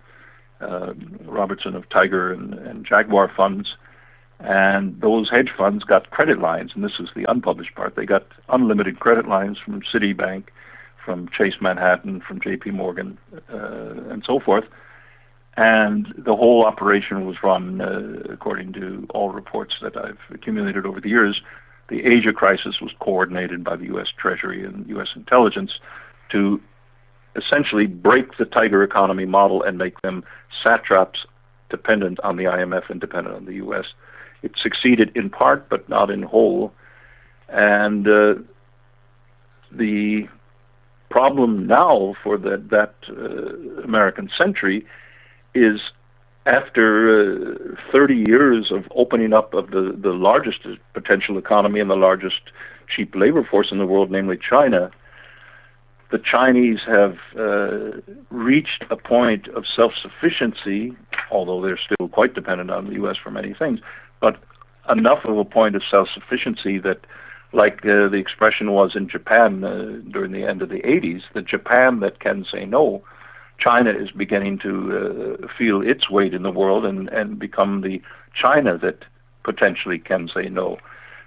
[0.61, 0.93] uh,
[1.24, 3.74] Robertson of Tiger and, and Jaguar funds.
[4.41, 7.97] And those hedge funds got credit lines, and this is the unpublished part.
[7.97, 10.45] They got unlimited credit lines from Citibank,
[11.05, 12.70] from Chase Manhattan, from J.P.
[12.70, 13.18] Morgan,
[13.53, 14.64] uh, and so forth.
[15.57, 21.01] And the whole operation was run, uh, according to all reports that I've accumulated over
[21.01, 21.41] the years,
[21.89, 24.07] the Asia crisis was coordinated by the U.S.
[24.16, 25.09] Treasury and U.S.
[25.16, 25.72] intelligence
[26.30, 26.61] to
[27.34, 30.22] essentially break the tiger economy model and make them
[30.62, 31.20] satraps
[31.70, 33.86] dependent on the IMF and dependent on the U.S.
[34.43, 36.72] It succeeded in part, but not in whole.
[37.49, 38.34] And uh,
[39.72, 40.28] the
[41.11, 44.86] problem now for the, that uh, American century
[45.55, 45.80] is
[46.47, 50.61] after uh, 30 years of opening up of the, the largest
[50.95, 52.41] potential economy and the largest
[52.95, 54.91] cheap labor force in the world, namely China,
[56.11, 60.97] the Chinese have uh, reached a point of self sufficiency,
[61.30, 63.16] although they're still quite dependent on the U.S.
[63.22, 63.80] for many things,
[64.21, 64.37] but
[64.91, 67.01] enough of a point of self sufficiency that,
[67.53, 71.43] like uh, the expression was in Japan uh, during the end of the 80s, the
[71.43, 73.03] Japan that can say no
[73.59, 78.01] China is beginning to uh, feel its weight in the world and, and become the
[78.35, 79.05] China that
[79.43, 80.79] potentially can say no.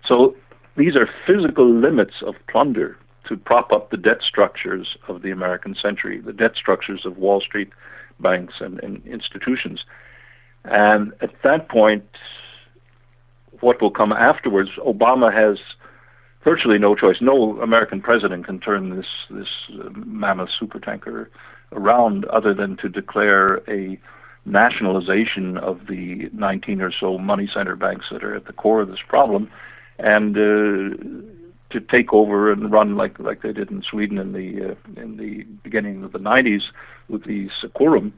[0.08, 0.36] So
[0.78, 5.76] these are physical limits of plunder to prop up the debt structures of the American
[5.76, 7.70] century, the debt structures of Wall Street
[8.20, 9.84] banks and, and institutions.
[10.64, 12.06] And at that point,
[13.62, 15.58] what will come afterwards, Obama has
[16.44, 17.18] virtually no choice.
[17.22, 21.28] No American president can turn this this uh, mammoth supertanker
[21.72, 24.00] around other than to declare a
[24.46, 28.90] nationalization of the 19 or so money center banks that are at the core of
[28.90, 29.50] this problem,
[30.00, 30.98] and uh,
[31.70, 35.18] to take over and run like like they did in Sweden in the uh, in
[35.18, 36.64] the beginning of the 90s
[37.08, 38.14] with the Securum,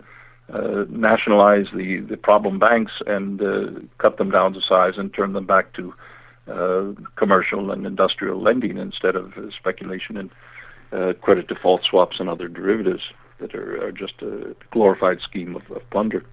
[0.52, 5.34] uh, nationalize the the problem banks and uh, cut them down to size and turn
[5.34, 5.94] them back to
[6.48, 10.30] uh, commercial and industrial lending instead of uh, speculation and
[10.92, 13.04] uh, credit default swaps and other derivatives
[13.40, 16.24] that are, are just a glorified scheme of, of plunder.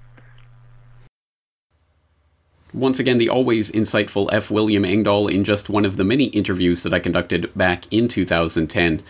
[2.73, 4.51] Once again, the always insightful F.
[4.51, 9.03] William Engdahl in just one of the many interviews that I conducted back in 2010.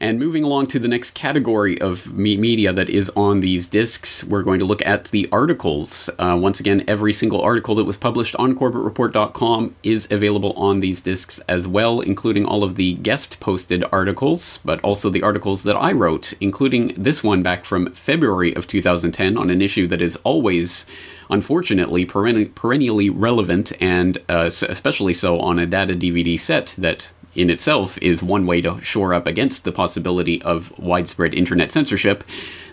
[0.00, 4.22] And moving along to the next category of me- media that is on these discs,
[4.24, 6.10] we're going to look at the articles.
[6.18, 11.00] Uh, once again, every single article that was published on CorbettReport.com is available on these
[11.00, 15.76] discs as well, including all of the guest posted articles, but also the articles that
[15.76, 20.16] I wrote, including this one back from February of 2010 on an issue that is
[20.24, 20.86] always
[21.30, 27.98] unfortunately perennially relevant and uh, especially so on a data DVD set that in itself
[27.98, 32.24] is one way to shore up against the possibility of widespread internet censorship.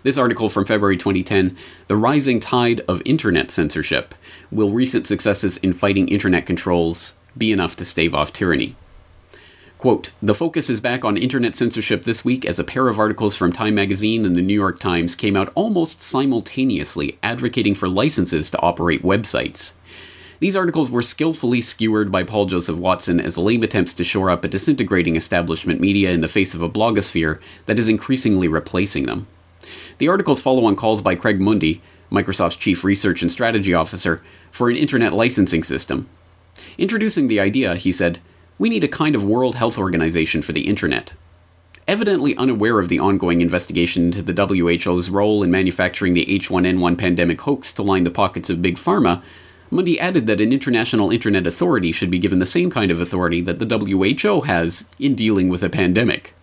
[0.04, 1.56] This article from February 2010
[1.88, 4.16] The Rising Tide of Internet Censorship
[4.52, 8.76] Will Recent Successes in Fighting Internet Controls Be Enough to Stave Off Tyranny?
[9.78, 13.36] Quote, the focus is back on internet censorship this week as a pair of articles
[13.36, 18.50] from Time magazine and the New York Times came out almost simultaneously advocating for licenses
[18.52, 19.74] to operate websites.
[20.40, 24.44] These articles were skillfully skewered by Paul Joseph Watson as lame attempts to shore up
[24.44, 29.28] a disintegrating establishment media in the face of a blogosphere that is increasingly replacing them.
[30.00, 31.80] The articles follow on calls by Craig Mundie,
[32.12, 34.22] Microsoft's chief research and strategy officer,
[34.52, 36.10] for an internet licensing system.
[36.78, 38.20] Introducing the idea, he said,
[38.58, 41.14] We need a kind of World Health Organization for the internet.
[41.88, 47.42] Evidently unaware of the ongoing investigation into the WHO's role in manufacturing the H1N1 pandemic
[47.42, 49.22] hoax to line the pockets of Big Pharma,
[49.74, 53.42] Mundie added that an international internet authority should be given the same kind of authority
[53.42, 56.36] that the WHO has in dealing with a pandemic.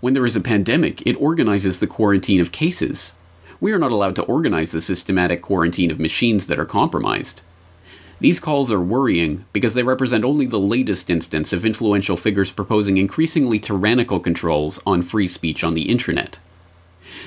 [0.00, 3.16] When there is a pandemic, it organizes the quarantine of cases.
[3.60, 7.42] We are not allowed to organize the systematic quarantine of machines that are compromised.
[8.20, 12.98] These calls are worrying because they represent only the latest instance of influential figures proposing
[12.98, 16.38] increasingly tyrannical controls on free speech on the internet.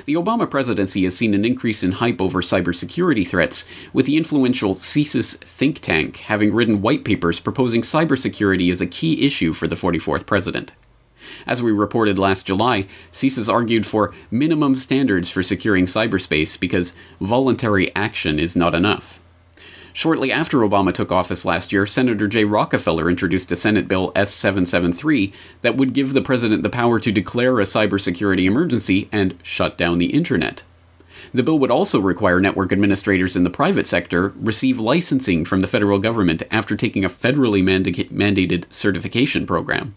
[0.06, 4.76] The Obama presidency has seen an increase in hype over cybersecurity threats, with the influential
[4.76, 9.76] CSIS think tank having written white papers proposing cybersecurity as a key issue for the
[9.76, 10.74] 44th president.
[11.46, 17.94] As we reported last July, CSIS argued for minimum standards for securing cyberspace because voluntary
[17.96, 19.20] action is not enough.
[19.98, 24.32] Shortly after Obama took office last year, Senator Jay Rockefeller introduced a Senate Bill S
[24.32, 25.34] 773
[25.64, 29.98] that would give the president the power to declare a cybersecurity emergency and shut down
[29.98, 30.62] the internet.
[31.34, 35.68] The bill would also require network administrators in the private sector receive licensing from the
[35.68, 39.96] federal government after taking a federally mandated certification program.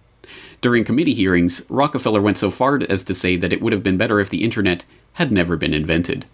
[0.63, 3.99] During committee hearings, Rockefeller went so far as to say that it would have been
[3.99, 6.25] better if the internet had never been invented.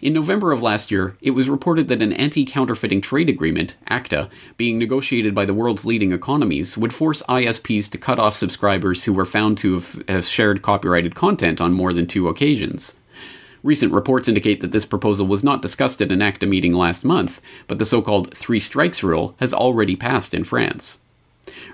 [0.00, 4.28] In November of last year, it was reported that an anti counterfeiting trade agreement, ACTA,
[4.56, 9.12] being negotiated by the world's leading economies, would force ISPs to cut off subscribers who
[9.12, 12.96] were found to have, shared copyrighted content on more than two occasions.
[13.62, 17.40] Recent reports indicate that this proposal was not discussed at an ACTA meeting last month,
[17.66, 20.98] but the so called three strikes rule has already passed in France.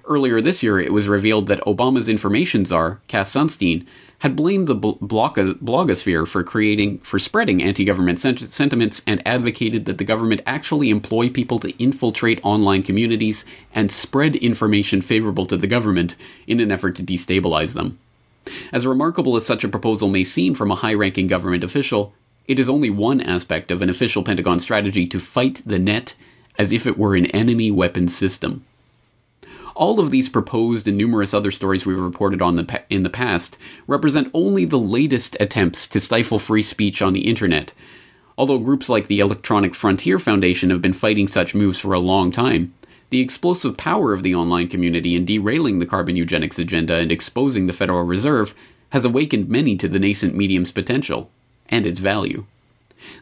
[0.04, 3.86] Earlier this year, it was revealed that Obama's information czar, Cass Sunstein,
[4.20, 10.40] had blamed the blogosphere for creating for spreading anti-government sentiments and advocated that the government
[10.46, 13.44] actually employ people to infiltrate online communities
[13.74, 17.98] and spread information favorable to the government in an effort to destabilize them.
[18.72, 22.12] As remarkable as such a proposal may seem from a high-ranking government official,
[22.46, 26.14] it is only one aspect of an official Pentagon strategy to fight the net
[26.58, 28.64] as if it were an enemy weapon system.
[29.74, 33.58] All of these proposed and numerous other stories we've reported on the in the past
[33.88, 37.74] represent only the latest attempts to stifle free speech on the internet.
[38.38, 42.30] Although groups like the Electronic Frontier Foundation have been fighting such moves for a long
[42.30, 42.72] time,
[43.10, 47.66] the explosive power of the online community in derailing the carbon eugenics agenda and exposing
[47.66, 48.54] the Federal Reserve
[48.90, 51.30] has awakened many to the nascent medium's potential
[51.68, 52.44] and its value.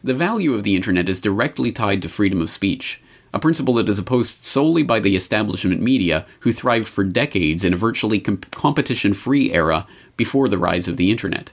[0.03, 3.02] The value of the internet is directly tied to freedom of speech,
[3.33, 7.73] a principle that is opposed solely by the establishment media, who thrived for decades in
[7.73, 11.51] a virtually comp- competition free era before the rise of the internet.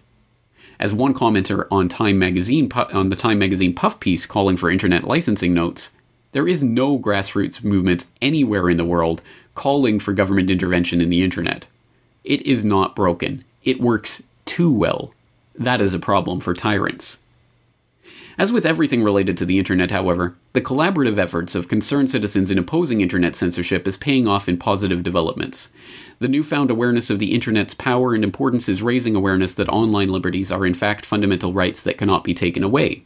[0.78, 5.04] As one commenter on Time magazine on the Time magazine puff piece calling for internet
[5.04, 5.92] licensing notes,
[6.32, 9.22] there is no grassroots movement anywhere in the world
[9.54, 11.66] calling for government intervention in the internet.
[12.24, 13.42] It is not broken.
[13.64, 15.12] It works too well.
[15.54, 17.22] That is a problem for tyrants.
[18.40, 22.56] As with everything related to the internet, however, the collaborative efforts of concerned citizens in
[22.56, 25.74] opposing internet censorship is paying off in positive developments.
[26.20, 30.50] The newfound awareness of the internet's power and importance is raising awareness that online liberties
[30.50, 33.02] are in fact fundamental rights that cannot be taken away.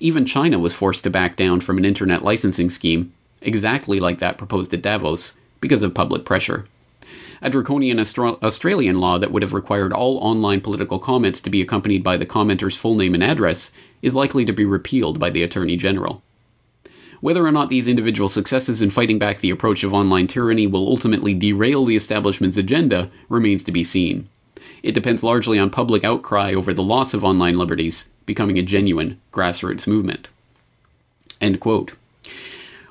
[0.00, 4.36] Even China was forced to back down from an internet licensing scheme, exactly like that
[4.36, 6.66] proposed at Davos, because of public pressure.
[7.40, 12.02] A draconian Australian law that would have required all online political comments to be accompanied
[12.02, 13.72] by the commenter's full name and address
[14.02, 16.22] is likely to be repealed by the Attorney General.
[17.20, 20.88] Whether or not these individual successes in fighting back the approach of online tyranny will
[20.88, 24.28] ultimately derail the establishment's agenda remains to be seen.
[24.82, 29.20] It depends largely on public outcry over the loss of online liberties becoming a genuine
[29.32, 30.28] grassroots movement.
[31.40, 31.94] End quote.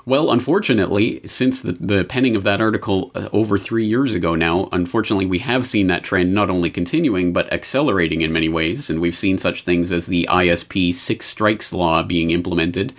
[0.08, 4.70] Well, unfortunately, since the, the penning of that article uh, over three years ago now,
[4.72, 8.90] unfortunately, we have seen that trend not only continuing, but accelerating in many ways.
[8.90, 12.94] And we've seen such things as the ISP Six Strikes Law being implemented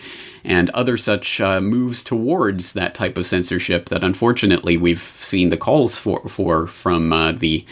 [0.45, 5.57] and other such uh, moves towards that type of censorship that unfortunately we've seen the
[5.57, 7.65] calls for, for from uh, the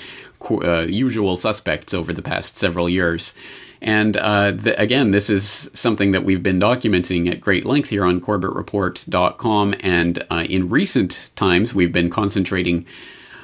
[0.50, 3.34] uh, usual suspects over the past several years.
[3.80, 8.04] And uh, the, again, this is something that we've been documenting at great length here
[8.04, 9.74] on CorbettReport.com.
[9.80, 12.86] And uh, in recent times, we've been concentrating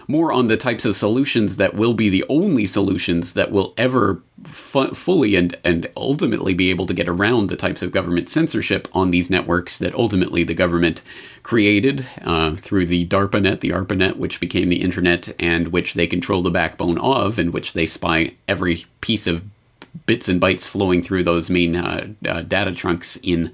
[0.09, 4.23] more on the types of solutions that will be the only solutions that will ever
[4.45, 8.89] fu- fully and, and ultimately be able to get around the types of government censorship
[8.93, 11.03] on these networks that ultimately the government
[11.43, 16.43] created uh, through the DARPANET, the ARPANET, which became the internet and which they control
[16.43, 19.43] the backbone of, and which they spy every piece of
[20.07, 23.53] bits and bytes flowing through those main uh, uh, data trunks in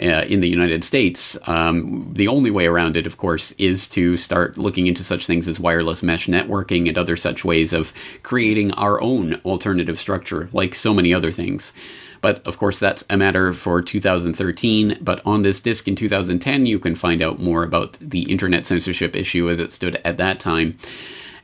[0.00, 1.36] uh, in the United States.
[1.48, 5.48] Um, the only way around it, of course, is to start looking into such things
[5.48, 10.74] as wireless mesh networking and other such ways of creating our own alternative structure, like
[10.76, 11.72] so many other things.
[12.20, 14.98] But of course, that's a matter for 2013.
[15.00, 19.16] But on this disc in 2010, you can find out more about the internet censorship
[19.16, 20.78] issue as it stood at that time.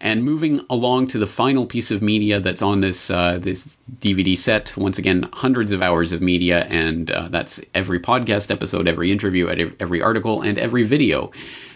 [0.04, 4.36] And moving along to the final piece of media that's on this uh, this DVD
[4.36, 9.10] set, once again, hundreds of hours of media, and uh, that's every podcast episode, every
[9.10, 9.48] interview,
[9.80, 11.32] every article, and every video.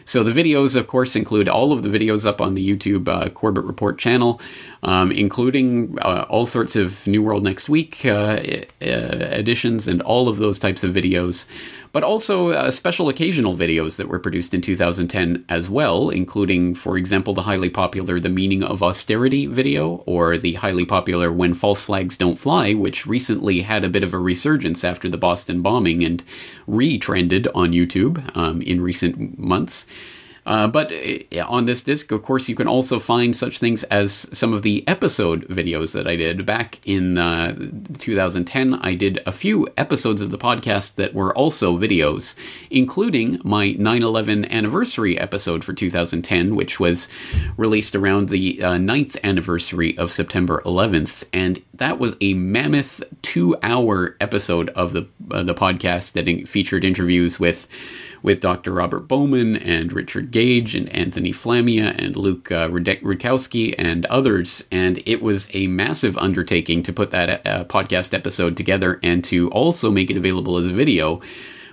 [0.09, 3.29] So the videos, of course, include all of the videos up on the YouTube uh,
[3.29, 4.41] Corbett Report channel,
[4.83, 8.41] um, including uh, all sorts of New World Next Week uh,
[8.81, 11.47] editions and all of those types of videos
[11.93, 16.97] but also uh, special occasional videos that were produced in 2010 as well, including, for
[16.97, 21.85] example, the highly popular The Meaning of Austerity video, or the highly popular When False
[21.85, 26.05] Flags Don't Fly, which recently had a bit of a resurgence after the Boston bombing
[26.05, 26.23] and
[26.67, 29.87] retrended on YouTube um, in recent months.
[30.49, 34.13] Uh, but uh, on this disc, of course, you can also find such things as
[34.37, 37.55] some of the episode videos that I did back in uh,
[37.99, 38.75] 2010.
[38.77, 42.35] I did a few episodes of the podcast that were also videos,
[42.71, 47.09] including my 9 11 anniversary episode for 2010, which was
[47.59, 51.25] released around the uh, 9th anniversary of September 11th.
[51.31, 56.87] And that was a mammoth two hour episode of the, uh, the podcast that featured
[56.87, 57.69] interviews with
[58.23, 58.73] with Dr.
[58.73, 64.67] Robert Bowman and Richard Gage and Anthony Flamia and Luke uh, Rudkowski and others.
[64.71, 69.51] And it was a massive undertaking to put that uh, podcast episode together and to
[69.51, 71.21] also make it available as a video.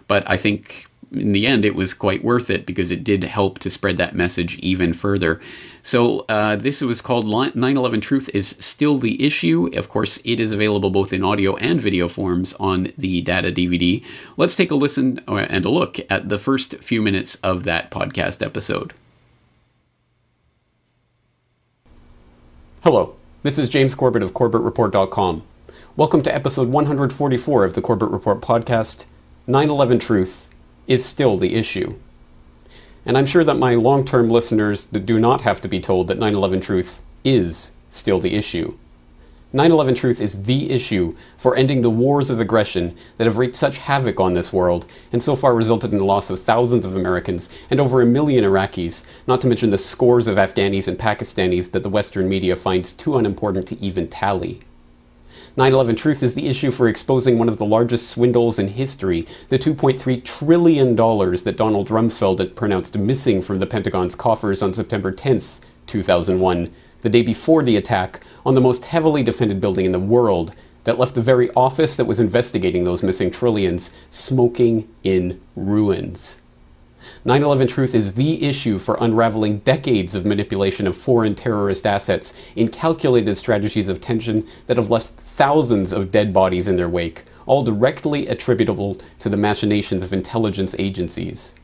[0.07, 3.59] But I think in the end, it was quite worth it because it did help
[3.59, 5.39] to spread that message even further.
[5.81, 9.69] So, uh, this was called 9 11 Truth is Still the Issue.
[9.73, 14.03] Of course, it is available both in audio and video forms on the Data DVD.
[14.37, 17.91] Let's take a listen uh, and a look at the first few minutes of that
[17.91, 18.93] podcast episode.
[22.83, 25.43] Hello, this is James Corbett of CorbettReport.com.
[25.95, 29.05] Welcome to episode 144 of the Corbett Report podcast
[29.47, 30.49] 9 11 Truth
[30.87, 31.95] is still the issue.
[33.05, 36.17] And I'm sure that my long term listeners do not have to be told that
[36.17, 38.77] 9 11 Truth is still the issue.
[39.53, 43.55] 9 11 Truth is the issue for ending the wars of aggression that have wreaked
[43.55, 46.95] such havoc on this world and so far resulted in the loss of thousands of
[46.95, 51.71] Americans and over a million Iraqis, not to mention the scores of Afghanis and Pakistanis
[51.71, 54.61] that the Western media finds too unimportant to even tally.
[55.57, 59.25] 9 11 Truth is the issue for exposing one of the largest swindles in history
[59.47, 65.13] the $2.3 trillion that Donald Rumsfeld had pronounced missing from the Pentagon's coffers on September
[65.13, 65.41] 10,
[65.87, 70.53] 2001, the day before the attack on the most heavily defended building in the world
[70.83, 76.41] that left the very office that was investigating those missing trillions smoking in ruins.
[77.27, 82.35] 9 11 Truth is the issue for unraveling decades of manipulation of foreign terrorist assets
[82.55, 87.23] in calculated strategies of tension that have left thousands of dead bodies in their wake,
[87.47, 91.55] all directly attributable to the machinations of intelligence agencies.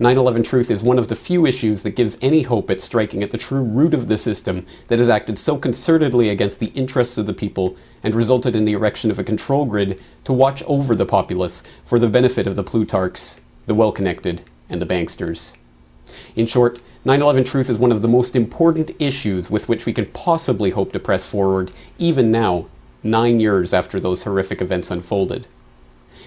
[0.00, 3.22] 9 11 Truth is one of the few issues that gives any hope at striking
[3.22, 7.16] at the true root of the system that has acted so concertedly against the interests
[7.16, 10.96] of the people and resulted in the erection of a control grid to watch over
[10.96, 15.56] the populace for the benefit of the Plutarchs, the well connected, and the banksters.
[16.34, 19.92] In short, 9 11 Truth is one of the most important issues with which we
[19.92, 22.66] can possibly hope to press forward, even now,
[23.02, 25.46] nine years after those horrific events unfolded.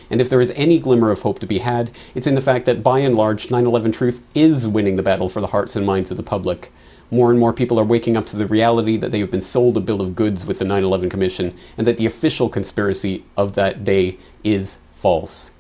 [0.10, 2.66] And if there is any glimmer of hope to be had, it's in the fact
[2.66, 5.86] that by and large, 9 11 Truth is winning the battle for the hearts and
[5.86, 6.72] minds of the public.
[7.10, 9.78] More and more people are waking up to the reality that they have been sold
[9.78, 13.54] a bill of goods with the 9 11 Commission, and that the official conspiracy of
[13.54, 15.52] that day is false.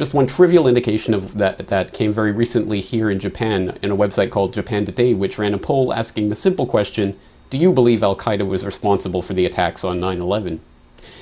[0.00, 3.96] Just one trivial indication of that that came very recently here in Japan in a
[3.96, 7.18] website called Japan Today, which ran a poll asking the simple question
[7.50, 10.62] Do you believe Al Qaeda was responsible for the attacks on 9 11?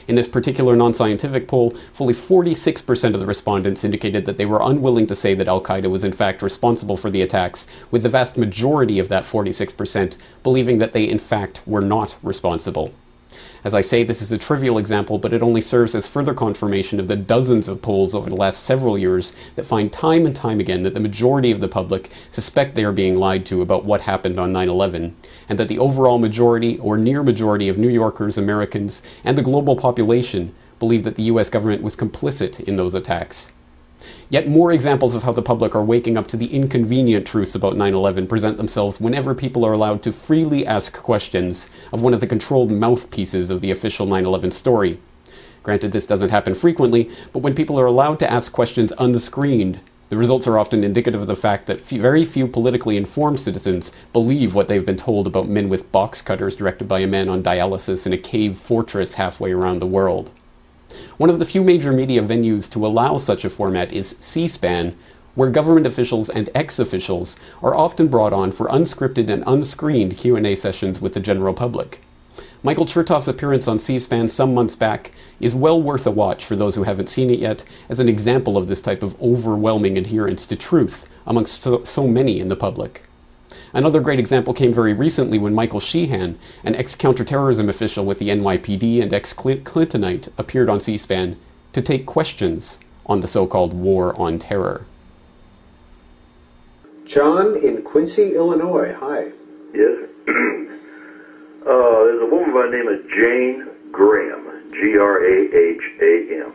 [0.06, 4.62] In this particular non scientific poll, fully 46% of the respondents indicated that they were
[4.62, 8.08] unwilling to say that Al Qaeda was in fact responsible for the attacks, with the
[8.08, 12.94] vast majority of that 46% believing that they in fact were not responsible.
[13.64, 17.00] As I say, this is a trivial example, but it only serves as further confirmation
[17.00, 20.60] of the dozens of polls over the last several years that find time and time
[20.60, 24.02] again that the majority of the public suspect they are being lied to about what
[24.02, 25.16] happened on 9 11,
[25.48, 29.74] and that the overall majority or near majority of New Yorkers, Americans, and the global
[29.74, 33.52] population believe that the US government was complicit in those attacks.
[34.30, 37.76] Yet more examples of how the public are waking up to the inconvenient truths about
[37.76, 42.20] 9 11 present themselves whenever people are allowed to freely ask questions of one of
[42.20, 45.00] the controlled mouthpieces of the official 9 11 story.
[45.62, 50.16] Granted, this doesn't happen frequently, but when people are allowed to ask questions unscreened, the
[50.16, 54.68] results are often indicative of the fact that very few politically informed citizens believe what
[54.68, 58.14] they've been told about men with box cutters directed by a man on dialysis in
[58.14, 60.32] a cave fortress halfway around the world.
[61.16, 64.96] One of the few major media venues to allow such a format is C-SPAN,
[65.34, 71.00] where government officials and ex-officials are often brought on for unscripted and unscreened Q&A sessions
[71.00, 72.00] with the general public.
[72.62, 76.56] Michael Chertoff's appearance on C SPAN some months back is well worth a watch for
[76.56, 80.44] those who haven't seen it yet, as an example of this type of overwhelming adherence
[80.46, 83.04] to truth amongst so, so many in the public.
[83.72, 88.28] Another great example came very recently when Michael Sheehan, an ex counterterrorism official with the
[88.28, 91.38] NYPD and ex Clintonite, appeared on C SPAN
[91.72, 94.86] to take questions on the so called war on terror.
[97.04, 98.94] John in Quincy, Illinois.
[98.98, 99.32] Hi.
[99.74, 100.08] Yes.
[100.28, 100.34] uh,
[101.64, 106.52] there's a woman by the name of Jane Graham, G R A H A M,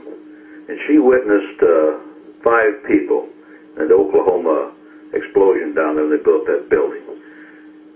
[0.68, 1.98] and she witnessed uh,
[2.44, 3.30] five people
[3.78, 4.74] in Oklahoma
[5.14, 7.02] explosion down there when they built that building.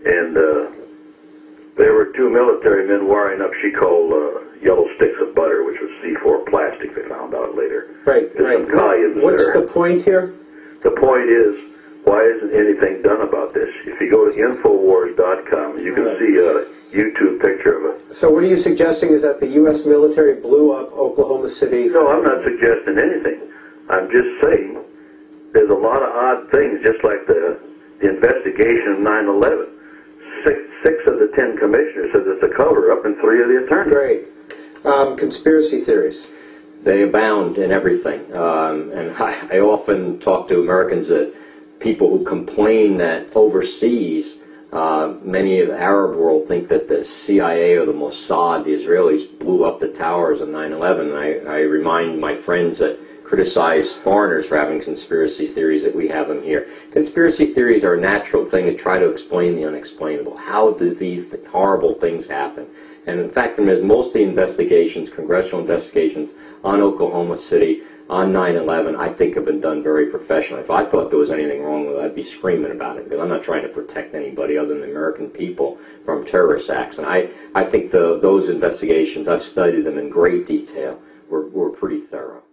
[0.06, 0.72] And uh,
[1.78, 5.80] there were two military men wiring up, she called uh, yellow sticks of butter, which
[5.82, 7.96] was C4 plastic, they found out later.
[8.06, 9.14] Right, There's right.
[9.14, 9.62] Some What's there.
[9.62, 10.34] the point here?
[10.82, 11.58] The point is,
[12.06, 13.70] why isn't anything done about this?
[13.86, 16.20] If you go to Infowars.com, you can Right.
[16.20, 16.66] see a
[16.96, 18.16] YouTube picture of it.
[18.16, 19.86] So what are you suggesting is that the U.S.
[19.86, 21.90] military blew up Oklahoma City?
[21.90, 23.42] No, I'm not suggesting anything.
[23.90, 24.78] I'm just saying
[25.58, 27.60] there's a lot of odd things, just like the,
[28.00, 29.74] the investigation of 9/11.
[30.46, 33.92] Six, six of the ten commissioners said it's a cover-up, and three of the attorneys.
[33.92, 34.28] Great.
[34.86, 36.28] Um, conspiracy theories.
[36.84, 38.22] They abound in everything.
[38.36, 41.34] Um, and I, I often talk to Americans that
[41.80, 44.36] people who complain that overseas,
[44.72, 49.40] uh, many of the Arab world think that the CIA or the Mossad, the Israelis,
[49.40, 51.16] blew up the towers on 9/11.
[51.18, 56.30] I, I remind my friends that criticize foreigners for having conspiracy theories that we have
[56.30, 56.70] them here.
[56.92, 60.38] Conspiracy theories are a natural thing to try to explain the unexplainable.
[60.38, 62.68] How does these horrible things happen?
[63.06, 66.32] And in fact, there's most of the investigations, congressional investigations
[66.64, 70.64] on Oklahoma City, on 9/11, I think have been done very professionally.
[70.64, 73.20] If I thought there was anything wrong with it, I'd be screaming about it because
[73.20, 76.98] I'm not trying to protect anybody other than the American people from terrorist acts.
[76.98, 81.70] And I, I think the, those investigations, I've studied them in great detail, were, were
[81.72, 82.44] pretty thorough.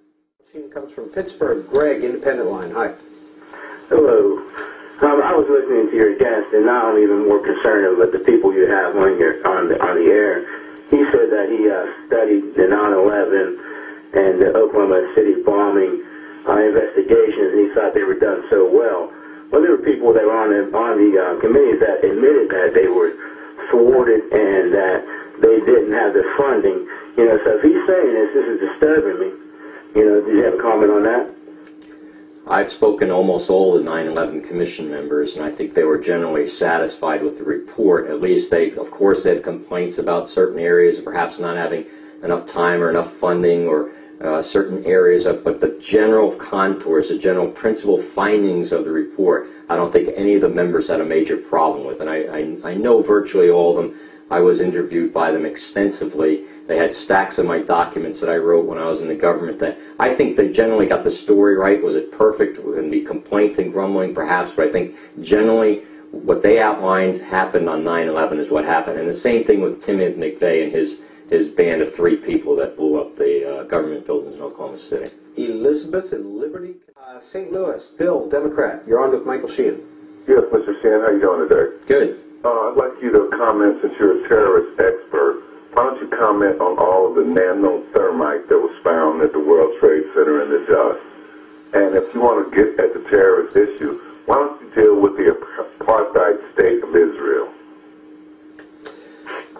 [0.54, 1.66] Team comes from Pittsburgh.
[1.66, 2.70] Greg, Independent Line.
[2.78, 2.94] Hi.
[3.90, 4.38] Hello.
[5.02, 8.22] Um, I was listening to your guest, and now I'm even more concerned about the
[8.22, 10.46] people you have on your on the on the air.
[10.94, 16.06] He said that he uh, studied the 9/11 and the Oklahoma City bombing
[16.46, 19.10] uh, investigations, and he thought they were done so well.
[19.50, 22.78] Well, there were people that were on the on the uh, committees that admitted that
[22.78, 23.10] they were
[23.74, 25.02] thwarted and that
[25.42, 26.86] they didn't have the funding.
[27.18, 29.43] You know, so if he's saying this, this is disturbing me.
[29.94, 31.34] You know, do you have a comment on that?
[32.48, 36.48] I've spoken to almost all the 9/11 Commission members, and I think they were generally
[36.48, 38.08] satisfied with the report.
[38.08, 41.86] At least they, of course, they had complaints about certain areas, perhaps not having
[42.24, 45.26] enough time or enough funding, or uh, certain areas.
[45.26, 50.10] Of, but the general contours, the general principal findings of the report, I don't think
[50.16, 52.00] any of the members had a major problem with.
[52.00, 53.96] And I, I, I know virtually all of them.
[54.28, 56.46] I was interviewed by them extensively.
[56.66, 59.58] They had stacks of my documents that I wrote when I was in the government.
[59.58, 61.82] That I think they generally got the story right.
[61.82, 62.58] Was it perfect?
[62.64, 67.82] Would be complaints and grumbling, perhaps, but I think generally what they outlined happened on
[67.82, 68.98] 9/11 is what happened.
[68.98, 70.98] And the same thing with Tim McVeigh and his
[71.30, 75.10] his band of three people that blew up the uh, government buildings in Oklahoma City.
[75.36, 76.76] Elizabeth in Liberty.
[76.96, 77.52] Uh, St.
[77.52, 77.86] Louis.
[77.98, 78.82] Bill, Democrat.
[78.86, 79.82] You're on with Michael Sheehan.
[80.28, 80.80] Yes, Mr.
[80.80, 81.76] Sheehan, how you doing today?
[81.86, 82.20] Good.
[82.44, 85.42] Uh, I'd like you to comment, since you're a terrorist expert,
[85.74, 89.74] why don't you comment on all of the nanothermite that was found at the World
[89.80, 91.02] Trade Center in the dust?
[91.74, 95.16] And if you want to get at the terrorist issue, why don't you deal with
[95.16, 95.34] the
[95.80, 97.50] apartheid state of Israel?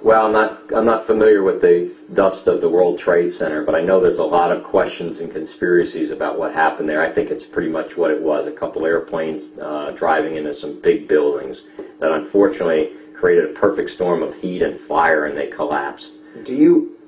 [0.05, 3.75] Well, I'm not I'm not familiar with the dust of the World Trade Center, but
[3.75, 7.03] I know there's a lot of questions and conspiracies about what happened there.
[7.03, 10.79] I think it's pretty much what it was: a couple airplanes uh, driving into some
[10.81, 11.63] big buildings
[11.99, 12.93] that unfortunately
[13.25, 16.13] created a perfect storm of heat and fire, and they collapsed.
[16.45, 16.99] Do you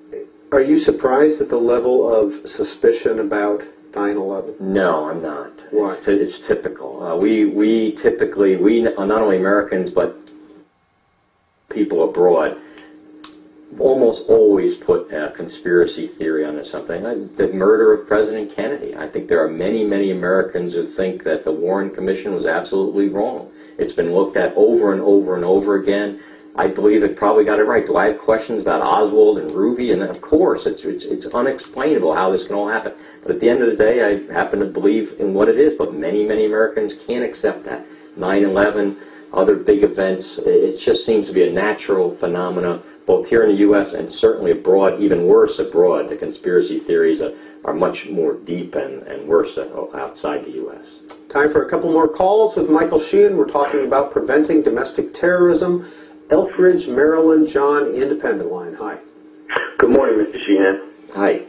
[0.51, 3.62] are you surprised at the level of suspicion about
[3.93, 4.59] 9/11?
[4.59, 5.53] No, I'm not.
[5.73, 5.93] Why?
[5.93, 7.03] It's, it's typical.
[7.03, 10.17] Uh, we we typically we not only Americans but
[11.69, 12.57] people abroad
[13.79, 17.03] almost always put a conspiracy theory onto something.
[17.37, 18.97] The murder of President Kennedy.
[18.97, 23.11] I think there are many, many Americans who think that the Warren Commission was absolutely
[23.11, 23.53] wrong.
[23.79, 26.20] It's been looked at over and over and over again.
[26.55, 27.87] I believe it probably got it right.
[27.87, 29.93] Do I have questions about Oswald and Ruby?
[29.93, 32.95] And of course, it's, it's, it's unexplainable how this can all happen.
[33.22, 35.77] But at the end of the day, I happen to believe in what it is.
[35.77, 37.85] But many, many Americans can't accept that.
[38.18, 38.97] 9/11,
[39.35, 40.39] other big events.
[40.39, 43.92] It just seems to be a natural phenomena both here in the U.S.
[43.92, 46.11] and certainly abroad, even worse abroad.
[46.11, 47.32] The conspiracy theories are,
[47.64, 50.84] are much more deep and, and worse outside the U.S.
[51.30, 53.36] Time for a couple more calls with Michael Sheehan.
[53.36, 55.90] We're talking about preventing domestic terrorism.
[56.28, 58.74] Elkridge, Maryland, John, Independent Line.
[58.74, 58.98] Hi.
[59.78, 60.44] Good morning, Mr.
[60.44, 60.90] Sheehan.
[61.14, 61.46] Hi.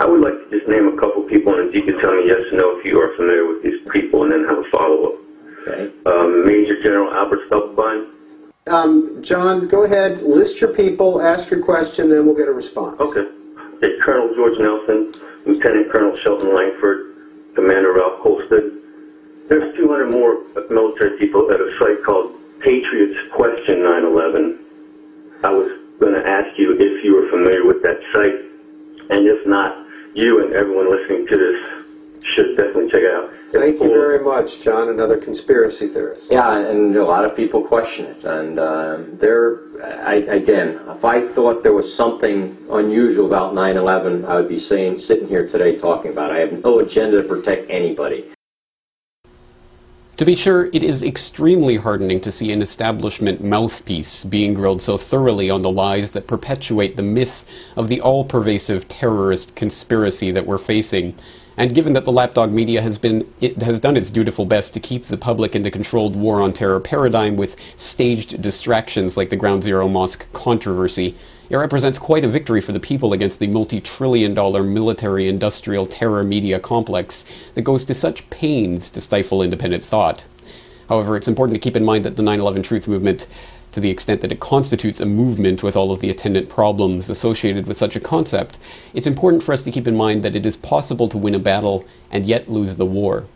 [0.00, 2.28] I would like to just name a couple people, and if you could tell me
[2.28, 5.16] yes or no if you are familiar with these people, and then have a follow-up.
[5.62, 5.94] Okay.
[6.04, 8.10] Um, Major General Albert Stubblebine.
[8.66, 12.98] Um, John, go ahead, list your people, ask your question, then we'll get a response.
[13.00, 13.26] Okay.
[13.82, 15.12] It's Colonel George Nelson,
[15.44, 18.78] Lieutenant Colonel Shelton Lankford, Commander Ralph Kolstad.
[19.48, 24.58] There's 200 more military people at a site called Patriots Question 9/11.
[25.42, 25.66] I was
[25.98, 28.38] going to ask you if you were familiar with that site,
[29.10, 29.74] and if not,
[30.14, 31.71] you and everyone listening to this
[32.24, 33.32] should definitely check it out.
[33.50, 36.30] Thank you very much, John, another conspiracy theorist.
[36.30, 38.24] Yeah, and a lot of people question it.
[38.24, 44.36] And uh, there, I, again, if I thought there was something unusual about 9/11, I
[44.36, 46.30] would be saying, sitting here today talking about.
[46.30, 46.36] it.
[46.36, 48.32] I have no agenda to protect anybody.
[50.16, 54.96] To be sure, it is extremely heartening to see an establishment mouthpiece being grilled so
[54.96, 57.46] thoroughly on the lies that perpetuate the myth
[57.76, 61.14] of the all pervasive terrorist conspiracy that we're facing.
[61.56, 63.28] And given that the lapdog media has been
[63.60, 66.80] has done its dutiful best to keep the public in the controlled war on terror
[66.80, 71.14] paradigm with staged distractions like the Ground Zero Mosque controversy,
[71.50, 76.22] it represents quite a victory for the people against the multi-trillion dollar military industrial terror
[76.22, 80.26] media complex that goes to such pains to stifle independent thought.
[80.88, 83.26] However, it's important to keep in mind that the 9/11 truth movement
[83.72, 87.66] to the extent that it constitutes a movement with all of the attendant problems associated
[87.66, 88.58] with such a concept,
[88.94, 91.38] it's important for us to keep in mind that it is possible to win a
[91.38, 93.26] battle and yet lose the war.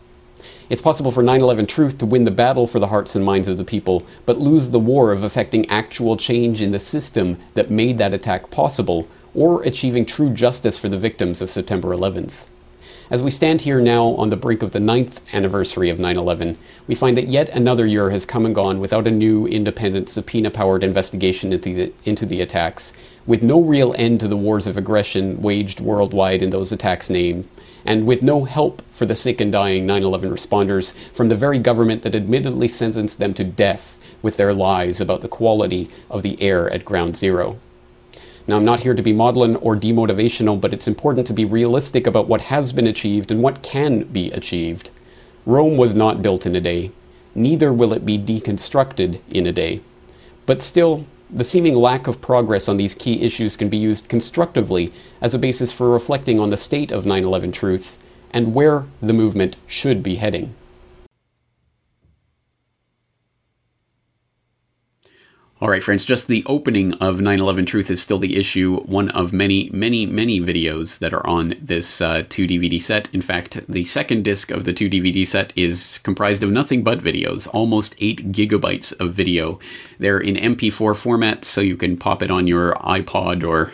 [0.69, 3.47] It's possible for 9 11 Truth to win the battle for the hearts and minds
[3.47, 7.71] of the people, but lose the war of effecting actual change in the system that
[7.71, 12.45] made that attack possible, or achieving true justice for the victims of September 11th.
[13.09, 16.57] As we stand here now on the brink of the ninth anniversary of 9 11,
[16.87, 20.51] we find that yet another year has come and gone without a new, independent, subpoena
[20.51, 22.91] powered investigation into the, into the attacks,
[23.25, 27.49] with no real end to the wars of aggression waged worldwide in those attacks name,
[27.85, 31.59] and with no help for the sick and dying 9 11 responders from the very
[31.59, 36.41] government that admittedly sentenced them to death with their lies about the quality of the
[36.41, 37.57] air at Ground Zero.
[38.47, 42.07] Now, I'm not here to be maudlin or demotivational, but it's important to be realistic
[42.07, 44.89] about what has been achieved and what can be achieved.
[45.45, 46.91] Rome was not built in a day,
[47.35, 49.81] neither will it be deconstructed in a day.
[50.45, 54.93] But still, the seeming lack of progress on these key issues can be used constructively
[55.19, 57.99] as a basis for reflecting on the state of 9 11 truth
[58.31, 60.55] and where the movement should be heading.
[65.59, 69.09] All right, friends, just the opening of 9 11 Truth is still the issue, one
[69.09, 73.11] of many, many, many videos that are on this uh, two DVD set.
[73.11, 76.99] In fact, the second disc of the two DVD set is comprised of nothing but
[76.99, 79.57] videos, almost 8 gigabytes of video.
[79.97, 83.73] They're in MP4 format, so you can pop it on your iPod or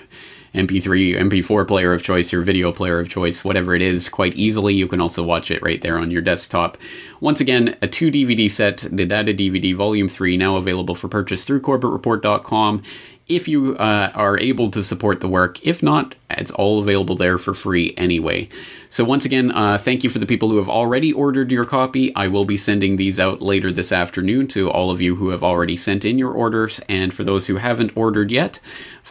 [0.53, 4.75] MP3, MP4 player of choice, your video player of choice, whatever it is, quite easily.
[4.75, 6.77] You can also watch it right there on your desktop.
[7.19, 11.45] Once again, a two DVD set, the Data DVD Volume 3, now available for purchase
[11.45, 12.83] through CorbettReport.com
[13.27, 15.65] if you uh, are able to support the work.
[15.65, 18.49] If not, it's all available there for free anyway.
[18.89, 22.13] So, once again, uh, thank you for the people who have already ordered your copy.
[22.15, 25.43] I will be sending these out later this afternoon to all of you who have
[25.43, 28.59] already sent in your orders, and for those who haven't ordered yet,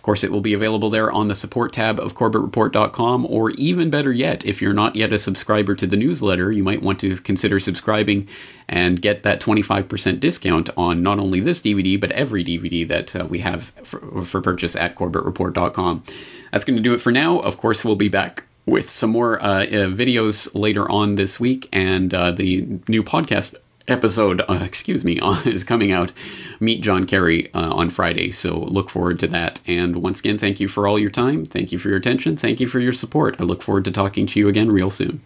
[0.02, 3.88] of course, it will be available there on the support tab of CorbettReport.com, or even
[3.88, 7.16] better yet, if you're not yet a subscriber to the newsletter, you might want to
[7.18, 8.26] consider subscribing
[8.68, 13.26] and get that 25% discount on not only this DVD, but every DVD that uh,
[13.26, 16.02] we have for, for purchase at CorbettReport.com.
[16.50, 17.38] That's going to do it for now.
[17.38, 21.68] Of course, we'll be back with some more uh, uh, videos later on this week
[21.72, 23.54] and uh, the new podcast
[23.88, 26.12] episode, uh, excuse me, is coming out.
[26.60, 29.60] Meet John Kerry uh, on Friday, so look forward to that.
[29.66, 31.44] And once again, thank you for all your time.
[31.44, 32.36] Thank you for your attention.
[32.36, 33.40] Thank you for your support.
[33.40, 35.22] I look forward to talking to you again real soon.